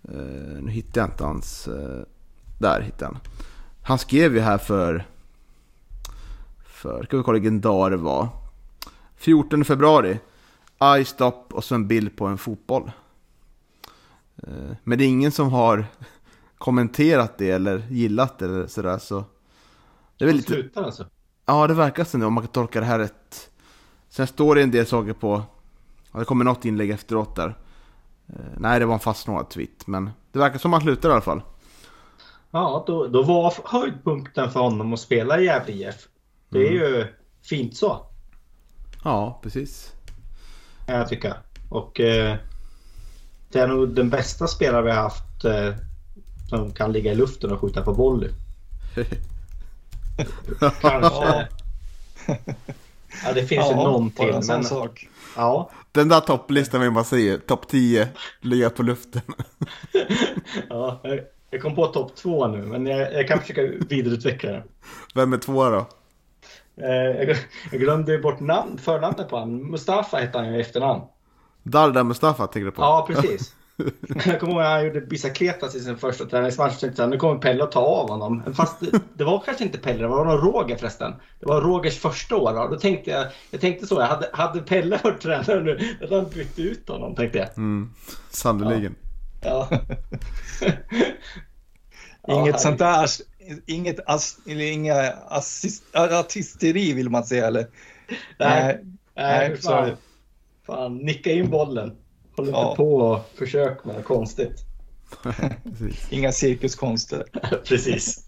[0.03, 1.67] Eh, nu hittar jag inte hans...
[1.67, 2.03] Eh,
[2.59, 3.21] där hittade han.
[3.83, 5.05] Han skrev ju här för...
[6.65, 8.29] För, ska vi kolla vilken dag det var.
[9.15, 10.19] 14 februari.
[10.99, 12.91] I stop och så en bild på en fotboll.
[14.43, 15.85] Eh, men det är ingen som har
[16.57, 19.23] kommenterat det eller gillat det eller sådär så...
[20.17, 20.53] Det är väl lite...
[20.53, 21.05] Slutar alltså?
[21.45, 23.51] Ja, det verkar så nu om man kan tolka det här rätt.
[24.09, 25.43] Sen står det en del saker på...
[26.15, 27.57] Ja, det kommer något inlägg efteråt där.
[28.27, 31.11] Eh, nej, det var en fastsnårad tweet, men det verkar som att han slutar i
[31.11, 31.41] alla fall.
[32.51, 36.07] Ja, då, då var höjdpunkten för honom att spela i Gävle IF.
[36.49, 36.73] Det är mm.
[36.73, 37.07] ju
[37.43, 38.07] fint så.
[39.03, 39.91] Ja, precis.
[40.87, 41.33] Jag tycker.
[41.69, 42.35] Och eh,
[43.51, 45.73] det är nog den bästa spelare vi har haft eh,
[46.49, 48.29] som kan ligga i luften och skjuta på volley.
[50.81, 51.47] Kanske.
[53.25, 54.29] Ja, det finns ja, ju någon till.
[54.29, 54.63] En men...
[54.63, 55.07] sak.
[55.35, 55.69] Ja.
[55.91, 57.37] Den där topplistan vill man se.
[57.37, 58.07] Topp 10,
[58.41, 59.21] ligga på luften.
[60.69, 61.01] ja,
[61.49, 64.63] jag kom på topp 2 nu, men jag, jag, kan försöka vidareutveckla den.
[65.15, 65.85] Vem är tvåa då?
[66.83, 67.35] Eh,
[67.71, 69.71] jag glömde bort namn, förnamnet på honom.
[69.71, 71.01] Mustafa hette han ju i efternamn.
[71.63, 72.81] Darda Mustafa tänker du på?
[72.81, 73.55] Ja, precis.
[74.25, 76.79] Jag kommer ihåg att han gjorde Bicicletas i sin första träningsmatch.
[76.79, 78.53] Tänkte nu kommer Pelle att ta av honom.
[78.53, 81.13] Fast det, det, var kanske inte Pelle, det var nog Roger förresten.
[81.39, 82.53] Det var Rogers första år.
[82.53, 82.67] Då.
[82.67, 86.29] då tänkte jag, jag tänkte så, jag hade, hade Pelle varit tränare nu, hade han
[86.29, 87.57] bytt ut honom tänkte jag.
[87.57, 87.89] Mm,
[88.29, 88.95] Sannerligen.
[89.41, 89.67] Ja.
[89.71, 89.79] ja.
[92.27, 93.09] Inget sånt där,
[93.65, 97.67] inget as, eller inga assist, artisteri vill man säga eller?
[98.39, 98.79] Nej,
[99.15, 99.97] nej, nej fan.
[100.65, 101.95] fan, nicka in bollen.
[102.37, 102.75] Håll inte ja.
[102.75, 104.65] på och försök med något konstigt.
[106.09, 107.23] Inga cirkuskonster.
[107.65, 108.25] Precis.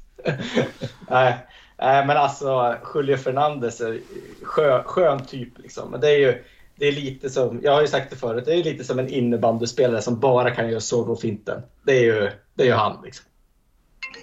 [1.09, 1.37] Nej.
[1.79, 3.99] Nej, men alltså Julio Fernandez är
[4.43, 5.91] skön, skön typ liksom.
[5.91, 6.43] Men det är ju
[6.79, 9.09] det är lite som, jag har ju sagt det förut, det är lite som en
[9.09, 11.61] innebandyspelare som bara kan göra Zorro-finten.
[11.83, 13.25] Det är ju, det är ju han liksom.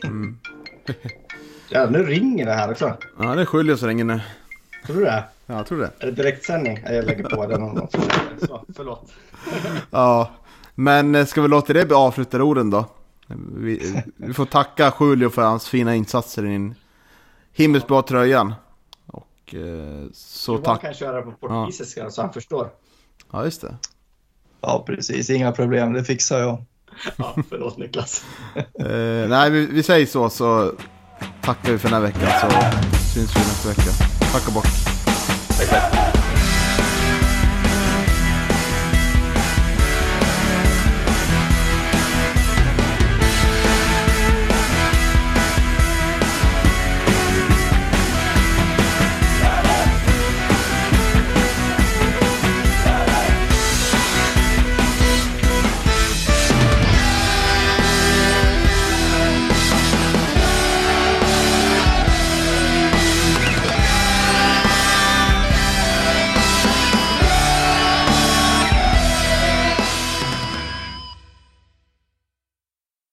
[0.04, 0.38] Mm.
[1.70, 2.96] ja, nu ringer det här också.
[3.18, 4.20] Ja, det är Julio som ringer nu.
[4.86, 5.24] Tror du det?
[5.46, 5.90] Ja, jag tror det.
[5.98, 6.80] Är det direktsändning?
[6.86, 7.88] Jag lägger på den.
[8.46, 9.12] Så, förlåt.
[9.90, 10.30] ja,
[10.74, 12.84] men eh, ska vi låta det bli avslutade orden då?
[13.56, 16.74] Vi, vi, får tacka Julio för hans fina insatser i den
[17.52, 18.54] himmelsblå tröjan.
[19.06, 20.80] Och eh, så tack.
[20.80, 22.10] kan köra på portugisiska ja.
[22.10, 22.70] så han förstår.
[23.32, 23.76] Ja, just det.
[24.60, 25.30] Ja, precis.
[25.30, 25.92] Inga problem.
[25.92, 26.64] Det fixar jag.
[27.16, 28.24] ja, förlåt Niklas.
[28.54, 30.72] eh, nej, vi, vi, säger så, så
[31.42, 32.48] tackar vi för den här veckan så
[33.14, 33.90] syns vi nästa vecka.
[34.32, 34.93] Tack och bock.
[35.66, 36.03] Tack, tack.